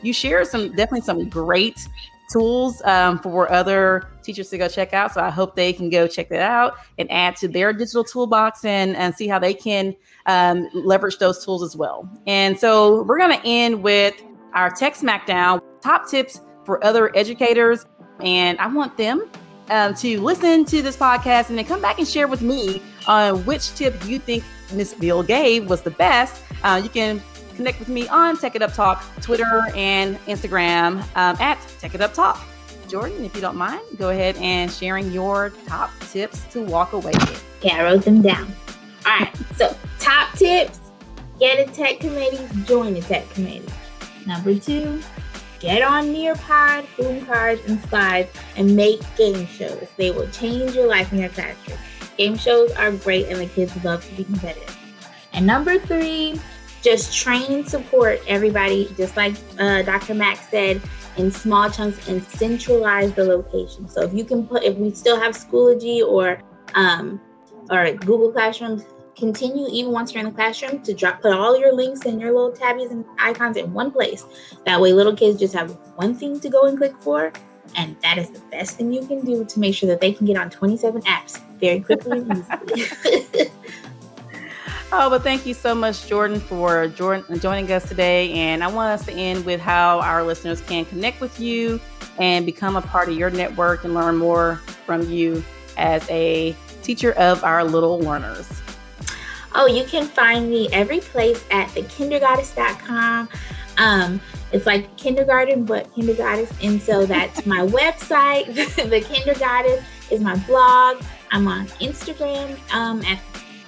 You 0.01 0.13
share 0.13 0.43
some 0.45 0.69
definitely 0.69 1.01
some 1.01 1.29
great 1.29 1.87
tools 2.31 2.81
um, 2.85 3.19
for 3.19 3.51
other 3.51 4.07
teachers 4.23 4.49
to 4.49 4.57
go 4.57 4.67
check 4.67 4.93
out. 4.93 5.13
So 5.13 5.21
I 5.21 5.29
hope 5.29 5.55
they 5.55 5.73
can 5.73 5.89
go 5.89 6.07
check 6.07 6.29
that 6.29 6.41
out 6.41 6.75
and 6.97 7.11
add 7.11 7.35
to 7.37 7.47
their 7.47 7.73
digital 7.73 8.03
toolbox 8.03 8.63
and, 8.65 8.95
and 8.95 9.13
see 9.15 9.27
how 9.27 9.39
they 9.39 9.53
can 9.53 9.95
um, 10.25 10.69
leverage 10.73 11.17
those 11.17 11.43
tools 11.43 11.63
as 11.63 11.75
well. 11.75 12.09
And 12.27 12.59
so 12.59 13.03
we're 13.03 13.17
going 13.17 13.39
to 13.39 13.45
end 13.45 13.83
with 13.83 14.15
our 14.53 14.69
tech 14.69 14.95
smackdown 14.95 15.61
top 15.81 16.09
tips 16.09 16.41
for 16.65 16.83
other 16.83 17.15
educators. 17.15 17.85
And 18.19 18.57
I 18.59 18.67
want 18.67 18.97
them 18.97 19.29
um, 19.69 19.95
to 19.95 20.21
listen 20.21 20.65
to 20.65 20.81
this 20.81 20.97
podcast 20.97 21.49
and 21.49 21.57
then 21.57 21.65
come 21.65 21.81
back 21.81 21.97
and 21.97 22.07
share 22.07 22.27
with 22.27 22.41
me 22.41 22.81
on 23.07 23.43
which 23.45 23.73
tip 23.75 23.95
you 24.05 24.19
think 24.19 24.43
Miss 24.73 24.93
Bill 24.93 25.23
gave 25.23 25.69
was 25.69 25.81
the 25.81 25.91
best. 25.91 26.41
Uh, 26.63 26.79
you 26.83 26.89
can 26.89 27.21
connect 27.51 27.79
with 27.79 27.89
me 27.89 28.07
on 28.07 28.37
Tech 28.37 28.55
It 28.55 28.61
Up 28.61 28.73
Talk, 28.73 29.03
Twitter 29.21 29.63
and 29.75 30.17
Instagram 30.25 31.01
um, 31.15 31.37
at 31.39 31.59
Tech 31.79 31.95
It 31.95 32.01
Up 32.01 32.13
Talk. 32.13 32.41
Jordan, 32.87 33.23
if 33.23 33.33
you 33.35 33.41
don't 33.41 33.55
mind, 33.55 33.81
go 33.97 34.09
ahead 34.09 34.35
and 34.37 34.69
sharing 34.69 35.11
your 35.11 35.51
top 35.65 35.91
tips 36.11 36.43
to 36.51 36.61
walk 36.63 36.93
away 36.93 37.11
with. 37.13 37.45
Okay, 37.59 37.71
I 37.71 37.83
wrote 37.83 38.03
them 38.03 38.21
down. 38.21 38.51
All 39.05 39.19
right, 39.19 39.35
so 39.55 39.75
top 39.97 40.33
tips 40.33 40.79
get 41.39 41.67
a 41.67 41.71
tech 41.71 41.99
committee, 41.99 42.45
join 42.65 42.95
a 42.95 43.01
tech 43.01 43.29
committee. 43.31 43.67
Number 44.27 44.55
two, 44.55 45.01
get 45.59 45.81
on 45.81 46.07
Nearpod, 46.13 46.85
boom 46.97 47.25
cards, 47.25 47.61
and 47.67 47.79
slides 47.81 48.29
and 48.57 48.75
make 48.75 49.01
game 49.15 49.47
shows. 49.47 49.87
They 49.97 50.11
will 50.11 50.27
change 50.29 50.75
your 50.75 50.87
life 50.87 51.11
in 51.13 51.19
your 51.19 51.29
classroom. 51.29 51.77
Game 52.17 52.37
shows 52.37 52.71
are 52.73 52.91
great 52.91 53.27
and 53.27 53.39
the 53.39 53.47
kids 53.47 53.83
love 53.83 54.07
to 54.07 54.15
be 54.15 54.23
competitive. 54.23 54.77
And 55.33 55.47
number 55.47 55.79
three, 55.79 56.39
just 56.81 57.15
train 57.15 57.51
and 57.51 57.67
support 57.67 58.21
everybody, 58.27 58.93
just 58.97 59.15
like 59.15 59.35
uh, 59.59 59.81
Dr. 59.83 60.13
Mac 60.13 60.37
said, 60.37 60.81
in 61.17 61.31
small 61.31 61.69
chunks 61.69 62.07
and 62.07 62.23
centralize 62.23 63.13
the 63.13 63.23
location. 63.23 63.87
So 63.87 64.01
if 64.01 64.13
you 64.13 64.23
can 64.23 64.47
put, 64.47 64.63
if 64.63 64.75
we 64.77 64.91
still 64.91 65.19
have 65.19 65.35
Schoology 65.35 66.05
or 66.05 66.41
um, 66.75 67.21
or 67.69 67.91
Google 67.93 68.31
Classrooms, 68.31 68.83
continue 69.15 69.67
even 69.71 69.91
once 69.91 70.13
you're 70.13 70.21
in 70.21 70.25
the 70.25 70.35
classroom 70.35 70.81
to 70.81 70.93
drop 70.93 71.21
put 71.21 71.33
all 71.33 71.59
your 71.59 71.73
links 71.73 72.05
and 72.05 72.19
your 72.19 72.31
little 72.31 72.51
tabbies 72.51 72.91
and 72.91 73.05
icons 73.19 73.57
in 73.57 73.71
one 73.73 73.91
place. 73.91 74.25
That 74.65 74.79
way 74.79 74.93
little 74.93 75.15
kids 75.15 75.39
just 75.39 75.53
have 75.53 75.71
one 75.95 76.15
thing 76.15 76.39
to 76.39 76.49
go 76.49 76.63
and 76.63 76.77
click 76.77 76.93
for. 76.99 77.31
And 77.77 77.95
that 78.01 78.17
is 78.17 78.29
the 78.31 78.39
best 78.51 78.77
thing 78.77 78.91
you 78.91 79.05
can 79.05 79.23
do 79.23 79.45
to 79.45 79.59
make 79.59 79.75
sure 79.75 79.87
that 79.87 80.01
they 80.01 80.11
can 80.11 80.25
get 80.25 80.37
on 80.37 80.49
27 80.49 81.03
apps 81.03 81.39
very 81.59 81.79
quickly 81.79 82.19
and 82.19 82.37
easily. 82.37 83.51
oh, 84.91 85.09
but 85.09 85.23
thank 85.23 85.45
you 85.45 85.53
so 85.53 85.73
much, 85.73 86.07
Jordan, 86.07 86.39
for 86.39 86.87
joining 86.87 87.71
us 87.71 87.87
today. 87.87 88.31
And 88.33 88.63
I 88.63 88.67
want 88.67 88.99
us 88.99 89.05
to 89.05 89.13
end 89.13 89.45
with 89.45 89.59
how 89.59 89.99
our 90.01 90.23
listeners 90.23 90.61
can 90.61 90.85
connect 90.85 91.21
with 91.21 91.39
you 91.39 91.79
and 92.17 92.45
become 92.45 92.75
a 92.75 92.81
part 92.81 93.09
of 93.09 93.17
your 93.17 93.29
network 93.29 93.83
and 93.83 93.93
learn 93.93 94.17
more 94.17 94.55
from 94.85 95.09
you 95.09 95.43
as 95.77 96.07
a 96.09 96.55
teacher 96.83 97.13
of 97.13 97.43
our 97.43 97.63
little 97.63 97.99
learners. 97.99 98.61
Oh, 99.53 99.67
you 99.67 99.83
can 99.83 100.05
find 100.05 100.49
me 100.49 100.69
every 100.71 100.99
place 100.99 101.43
at 101.51 101.67
thekindergoddess.com. 101.69 103.29
Um, 103.77 104.21
it's 104.51 104.65
like 104.65 104.95
kindergarten, 104.97 105.65
but 105.65 105.93
kindergoddess. 105.93 106.51
And 106.63 106.81
so 106.81 107.05
that's 107.05 107.45
my 107.45 107.59
website. 107.59 108.45
the 108.75 109.01
kindergoddess 109.01 109.83
is 110.09 110.21
my 110.21 110.35
blog. 110.45 111.03
I'm 111.31 111.47
on 111.47 111.67
Instagram. 111.79 112.57
Um, 112.73 113.01
at, 113.03 113.19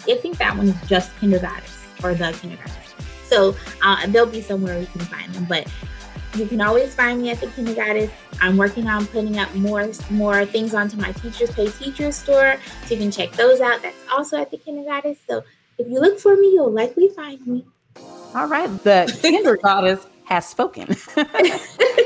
I 0.07 0.15
think 0.17 0.37
that 0.37 0.55
one's 0.55 0.79
just 0.87 1.15
kindergoddess 1.17 2.03
or 2.03 2.13
the 2.13 2.25
kindergoddess. 2.25 3.25
So 3.25 3.55
uh, 3.83 4.05
they'll 4.07 4.25
be 4.25 4.41
somewhere 4.41 4.79
you 4.79 4.85
can 4.87 5.01
find 5.01 5.33
them. 5.33 5.45
But 5.45 5.67
you 6.35 6.45
can 6.45 6.61
always 6.61 6.93
find 6.95 7.21
me 7.21 7.31
at 7.31 7.39
the 7.39 7.47
kindergoddess. 7.47 8.11
I'm 8.41 8.57
working 8.57 8.87
on 8.87 9.05
putting 9.07 9.37
up 9.37 9.53
more 9.55 9.89
more 10.09 10.45
things 10.45 10.73
onto 10.73 10.97
my 10.97 11.11
Teachers 11.13 11.51
Pay 11.51 11.69
Teachers 11.69 12.15
store, 12.15 12.57
so 12.85 12.93
you 12.93 12.99
can 12.99 13.11
check 13.11 13.31
those 13.33 13.61
out. 13.61 13.81
That's 13.81 13.95
also 14.11 14.37
at 14.37 14.51
the 14.51 14.57
kindergoddess. 14.57 15.17
So 15.27 15.43
if 15.77 15.87
you 15.87 15.99
look 15.99 16.19
for 16.19 16.35
me, 16.35 16.53
you'll 16.53 16.71
likely 16.71 17.09
find 17.09 17.45
me. 17.45 17.65
All 18.35 18.47
right. 18.47 18.67
The 18.83 19.19
kinder 19.21 19.57
goddess 19.57 20.05
has 20.25 20.47
spoken. 20.47 20.95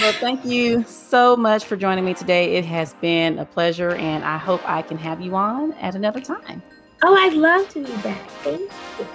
Well, 0.00 0.12
thank 0.12 0.44
you 0.44 0.84
so 0.84 1.36
much 1.36 1.64
for 1.64 1.74
joining 1.74 2.04
me 2.04 2.12
today. 2.12 2.56
It 2.56 2.66
has 2.66 2.92
been 2.94 3.38
a 3.38 3.46
pleasure, 3.46 3.92
and 3.92 4.24
I 4.24 4.36
hope 4.36 4.60
I 4.68 4.82
can 4.82 4.98
have 4.98 5.22
you 5.22 5.34
on 5.34 5.72
at 5.74 5.94
another 5.94 6.20
time. 6.20 6.62
Oh, 7.02 7.14
I'd 7.14 7.34
love 7.34 7.68
to 7.70 7.84
be 7.84 7.92
back. 8.02 8.28
Thank 8.42 8.60
you. 8.98 9.06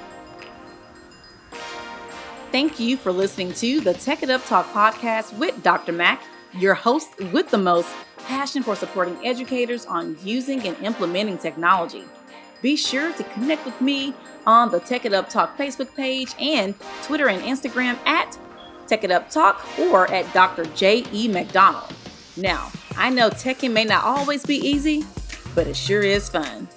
Thank 2.51 2.79
you 2.79 2.97
for 2.97 3.11
listening 3.11 3.53
to 3.53 3.79
the 3.79 3.93
Tech 3.93 4.23
It 4.23 4.29
Up 4.29 4.45
Talk 4.45 4.67
podcast 4.67 5.37
with 5.37 5.63
Dr. 5.63 5.91
Mac, 5.91 6.21
your 6.53 6.73
host 6.73 7.17
with 7.31 7.49
the 7.49 7.57
most 7.57 7.89
passion 8.19 8.61
for 8.61 8.75
supporting 8.75 9.17
educators 9.25 9.85
on 9.85 10.17
using 10.23 10.67
and 10.67 10.77
implementing 10.83 11.37
technology. 11.37 12.03
Be 12.61 12.75
sure 12.75 13.11
to 13.13 13.23
connect 13.23 13.65
with 13.65 13.79
me 13.81 14.13
on 14.45 14.69
the 14.69 14.79
Tech 14.79 15.05
It 15.05 15.13
Up 15.13 15.29
Talk 15.29 15.57
Facebook 15.57 15.95
page 15.95 16.35
and 16.39 16.75
Twitter 17.03 17.29
and 17.29 17.41
Instagram 17.41 17.97
at 18.05 18.37
Tech 18.85 19.03
It 19.03 19.11
Up 19.11 19.29
Talk 19.29 19.65
or 19.79 20.11
at 20.11 20.31
Dr. 20.33 20.65
J.E. 20.75 21.29
McDonald. 21.29 21.93
Now, 22.37 22.71
I 22.95 23.09
know 23.09 23.29
teching 23.29 23.71
may 23.71 23.85
not 23.85 24.03
always 24.03 24.45
be 24.45 24.57
easy, 24.57 25.03
but 25.55 25.67
it 25.67 25.75
sure 25.75 26.01
is 26.01 26.29
fun. 26.29 26.67